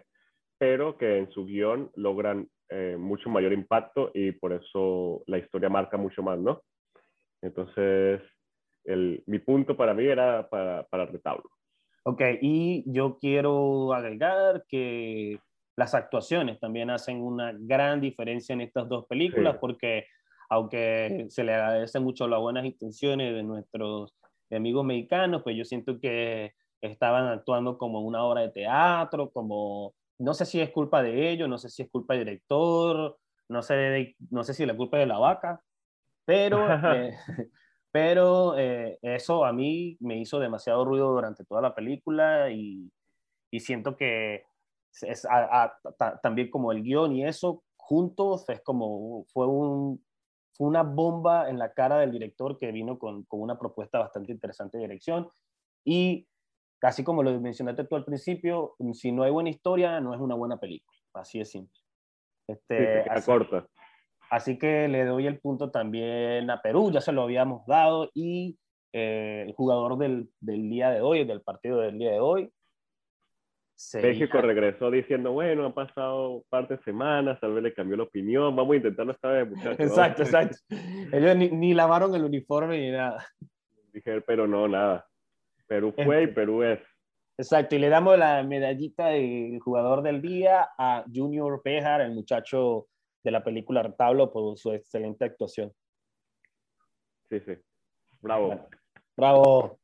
pero 0.60 1.00
que 1.00 1.18
en 1.18 1.32
su 1.32 1.48
guion 1.48 1.90
logran 1.96 2.48
eh, 2.70 2.96
mucho 2.96 3.28
mayor 3.32 3.54
impacto 3.54 4.12
y 4.14 4.32
por 4.32 4.54
eso 4.54 5.24
la 5.26 5.40
historia 5.40 5.68
marca 5.68 5.98
mucho 5.98 6.22
más, 6.22 6.38
¿no? 6.38 6.62
Entonces, 7.42 8.22
el, 8.84 9.24
mi 9.26 9.40
punto 9.40 9.76
para 9.76 9.96
mí 9.96 10.06
era 10.06 10.48
para, 10.48 10.84
para 10.84 11.08
retablo. 11.08 11.50
Ok, 12.04 12.22
y 12.40 12.84
yo 12.86 13.18
quiero 13.20 13.94
agregar 13.96 14.64
que 14.70 15.40
las 15.80 15.96
actuaciones 15.96 16.60
también 16.60 16.90
hacen 16.90 17.22
una 17.22 17.54
gran 17.58 18.02
diferencia 18.02 18.52
en 18.52 18.60
estas 18.60 18.90
dos 18.90 19.06
películas 19.06 19.54
Sí. 19.54 19.60
porque 19.62 20.06
aunque 20.50 21.28
se 21.30 21.44
le 21.46 21.54
agradece 21.54 22.02
mucho 22.02 22.28
las 22.28 22.42
buenas 22.42 22.66
intenciones 22.66 23.34
de 23.34 23.44
nuestros 23.44 24.14
amigos 24.52 24.84
mexicanos, 24.84 25.42
pues 25.42 25.56
yo 25.56 25.64
siento 25.64 25.98
que 26.02 26.54
estaban 26.82 27.28
actuando 27.28 27.78
como 27.78 28.02
una 28.02 28.24
obra 28.26 28.42
de 28.42 28.50
teatro, 28.50 29.30
como, 29.32 29.94
no 30.18 30.34
sé 30.34 30.46
si 30.46 30.60
es 30.60 30.70
culpa 30.72 31.02
de 31.02 31.30
ellos, 31.30 31.48
no 31.48 31.58
sé 31.58 31.70
si 31.70 31.84
es 31.84 31.90
culpa 31.90 32.16
del 32.16 32.26
director, 32.26 33.18
no 33.48 33.62
sé, 33.62 34.16
no 34.32 34.44
sé 34.44 34.54
si 34.54 34.66
la 34.66 34.76
culpa 34.76 34.98
es 34.98 35.04
de 35.04 35.08
la 35.08 35.20
vaca, 35.20 35.62
pero, 36.26 36.58
eh, 36.96 37.16
pero 37.92 38.58
eh, 38.58 39.00
eso 39.02 39.46
a 39.46 39.54
mí 39.54 39.96
me 40.02 40.18
hizo 40.18 40.40
demasiado 40.40 40.84
ruido 40.84 41.10
durante 41.12 41.46
toda 41.46 41.62
la 41.62 41.74
película 41.74 42.50
y, 42.52 42.92
y 43.50 43.60
siento 43.62 43.96
que 43.96 44.44
es, 45.02 45.26
a- 45.26 45.64
a- 45.64 45.80
ta- 45.98 46.20
también 46.22 46.50
como 46.50 46.72
el 46.72 46.84
guion 46.84 47.16
y 47.16 47.26
eso 47.26 47.64
juntos 47.78 48.48
es 48.50 48.62
como 48.62 49.26
fue 49.34 49.48
un 49.48 50.04
fue 50.54 50.68
una 50.68 50.84
bomba 50.84 51.50
en 51.50 51.58
la 51.58 51.72
cara 51.74 52.00
del 52.00 52.12
director 52.12 52.58
que 52.58 52.72
vino 52.72 53.00
con, 53.00 53.24
con 53.24 53.40
una 53.42 53.58
propuesta 53.58 54.00
bastante 54.00 54.32
interesante 54.34 54.78
de 54.78 54.84
dirección 54.84 55.30
y 55.86 56.28
casi 56.80 57.04
como 57.04 57.24
lo 57.24 57.40
mencionaste 57.40 57.86
tú 57.86 57.96
al 57.96 58.04
principio, 58.06 58.76
si 58.94 59.12
no 59.12 59.24
hay 59.24 59.32
buena 59.32 59.50
historia 59.50 60.00
no 60.02 60.14
es 60.14 60.20
una 60.20 60.36
buena 60.36 60.58
película, 60.60 60.98
así 61.14 61.40
de 61.40 61.46
simple. 61.46 61.80
Sí, 62.48 62.54
Este, 62.54 63.04
queda 63.04 63.14
así- 63.14 63.26
corta. 63.32 63.68
Así 64.32 64.58
que 64.60 64.88
le 64.88 65.06
doy 65.06 65.26
el 65.28 65.40
punto 65.40 65.72
también 65.72 66.50
a 66.52 66.62
Perú, 66.62 66.92
ya 66.92 67.02
se 67.02 67.12
lo 67.12 67.24
habíamos 67.24 67.66
dado, 67.66 68.12
y 68.14 68.60
eh, 68.94 69.44
el 69.48 69.54
jugador 69.56 69.98
del, 69.98 70.30
del 70.40 70.70
día 70.70 70.92
de 70.92 71.02
hoy, 71.02 71.26
del 71.26 71.42
partido 71.42 71.80
del 71.80 71.98
día 71.98 72.12
de 72.12 72.20
hoy, 72.20 72.52
sería- 73.80 74.10
México 74.10 74.42
regresó 74.42 74.92
diciendo, 74.92 75.32
bueno, 75.32 75.66
han 75.66 75.74
pasado 75.74 76.30
un 76.32 76.44
par 76.50 76.68
de 76.68 76.78
semanas, 76.84 77.40
tal 77.40 77.54
vez 77.54 77.64
le 77.64 77.74
cambió 77.74 77.96
la 77.98 78.04
opinión, 78.04 78.56
vamos 78.56 78.74
a 78.74 78.78
intentarlo 78.78 79.14
esta 79.14 79.30
vez, 79.30 79.50
muchachos. 79.50 79.80
Exacto, 79.80 80.24
exacto. 80.24 80.58
Ellos 81.14 81.36
ni, 81.38 81.50
ni 81.50 81.74
lavaron 81.74 82.14
el 82.14 82.24
uniforme 82.26 82.78
ni 82.80 82.92
nada. 82.92 83.26
Dije, 83.94 84.22
pero 84.22 84.46
no, 84.48 84.68
nada. 84.68 85.08
Perú 85.68 85.94
fue 85.94 86.22
y 86.22 86.24
Este- 86.26 86.36
Perú 86.36 86.64
es. 86.64 86.80
Exacto, 87.38 87.76
y 87.76 87.80
le 87.80 87.88
damos 87.88 88.18
la 88.20 88.44
medallita 88.44 89.08
del 89.08 89.60
jugador 89.62 90.02
del 90.04 90.22
día 90.22 90.68
a 90.78 91.06
Junior 91.14 91.62
Bejar, 91.64 92.02
el 92.02 92.12
muchacho 92.12 92.88
de 93.24 93.32
la 93.32 93.42
película 93.46 93.82
Retablo, 93.82 94.30
por 94.30 94.58
su 94.58 94.74
excelente 94.74 95.24
actuación. 95.24 95.72
Sí, 97.30 97.40
sí. 97.40 97.54
Bravo. 98.22 98.68
Bravo, 99.16 99.80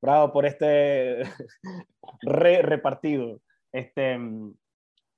bravo 0.00 0.32
por 0.32 0.46
este 0.46 1.22
re 2.22 2.62
repartido. 2.62 3.40
Este, 3.72 4.18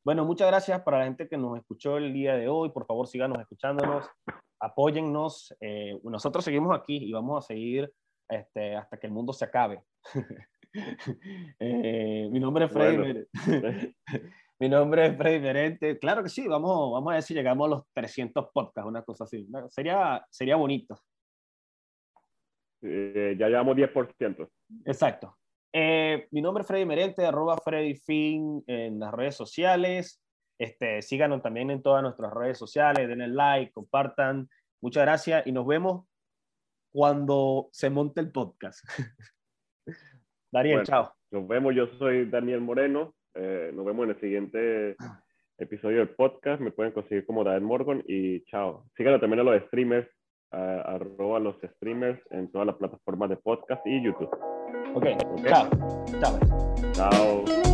bueno, 0.04 0.24
muchas 0.24 0.48
gracias 0.48 0.80
para 0.82 0.98
la 0.98 1.04
gente 1.04 1.28
que 1.28 1.36
nos 1.36 1.58
escuchó 1.58 1.98
el 1.98 2.12
día 2.12 2.36
de 2.36 2.48
hoy. 2.48 2.70
Por 2.70 2.86
favor, 2.86 3.06
síganos 3.06 3.40
escuchándonos, 3.40 4.08
apóyennos. 4.58 5.54
Eh, 5.60 5.98
nosotros 6.02 6.44
seguimos 6.44 6.76
aquí 6.76 6.96
y 6.96 7.12
vamos 7.12 7.44
a 7.44 7.46
seguir 7.46 7.92
este, 8.28 8.76
hasta 8.76 8.98
que 8.98 9.06
el 9.06 9.12
mundo 9.12 9.32
se 9.32 9.44
acabe. 9.44 9.82
Eh, 11.58 12.28
mi 12.30 12.38
nombre 12.38 12.66
es 12.66 12.72
Freddy. 12.72 12.96
Bueno. 12.96 13.20
Mi 14.60 14.68
nombre 14.68 15.06
es 15.06 15.16
Freddy 15.16 15.40
Merente. 15.40 15.98
Claro 15.98 16.22
que 16.22 16.28
sí, 16.28 16.46
vamos, 16.46 16.92
vamos 16.92 17.10
a 17.10 17.14
ver 17.14 17.22
si 17.24 17.34
llegamos 17.34 17.66
a 17.66 17.70
los 17.70 17.82
300 17.94 18.50
podcasts, 18.52 18.88
una 18.88 19.02
cosa 19.02 19.24
así. 19.24 19.48
Sería, 19.70 20.24
sería 20.30 20.54
bonito. 20.54 20.96
Eh, 22.82 23.36
ya 23.38 23.48
llevamos 23.48 23.76
10%. 23.76 24.48
Exacto. 24.84 25.36
Eh, 25.72 26.26
mi 26.30 26.40
nombre 26.42 26.62
es 26.62 26.66
Freddy 26.66 26.84
Merente, 26.84 27.24
arroba 27.24 27.56
Freddy 27.58 27.94
Fin 27.94 28.62
en 28.66 28.98
las 28.98 29.12
redes 29.12 29.36
sociales. 29.36 30.22
Este, 30.58 31.00
síganos 31.02 31.42
también 31.42 31.70
en 31.70 31.82
todas 31.82 32.02
nuestras 32.02 32.32
redes 32.34 32.58
sociales, 32.58 33.08
denle 33.08 33.28
like, 33.28 33.72
compartan. 33.72 34.48
Muchas 34.82 35.04
gracias 35.04 35.46
y 35.46 35.52
nos 35.52 35.66
vemos 35.66 36.06
cuando 36.92 37.68
se 37.72 37.88
monte 37.90 38.20
el 38.20 38.32
podcast. 38.32 38.80
Daniel, 40.52 40.76
Bueno. 40.78 40.86
chao. 40.86 41.14
Nos 41.30 41.46
vemos, 41.46 41.74
yo 41.74 41.86
soy 41.98 42.28
Daniel 42.28 42.60
Moreno. 42.60 43.14
Eh, 43.34 43.70
nos 43.72 43.84
vemos 43.86 44.04
en 44.04 44.10
el 44.10 44.20
siguiente 44.20 44.96
episodio 45.58 45.98
del 45.98 46.10
podcast. 46.10 46.60
Me 46.60 46.72
pueden 46.72 46.92
conseguir 46.92 47.24
como 47.24 47.44
Daniel 47.44 47.62
Morgan 47.62 48.02
y 48.06 48.44
chao. 48.46 48.86
Síganos 48.96 49.20
también 49.20 49.40
a 49.40 49.44
los 49.44 49.62
streamers, 49.66 50.08
a- 50.52 50.82
arroba 50.94 51.38
los 51.38 51.56
streamers 51.76 52.20
en 52.30 52.50
todas 52.50 52.66
las 52.66 52.76
plataformas 52.76 53.30
de 53.30 53.36
podcast 53.36 53.86
y 53.86 54.02
YouTube. 54.02 54.30
Ok, 54.94 55.06
Ok. 55.32 55.46
chao. 55.48 55.68
Chao. 56.20 56.38
Chao. 56.92 57.69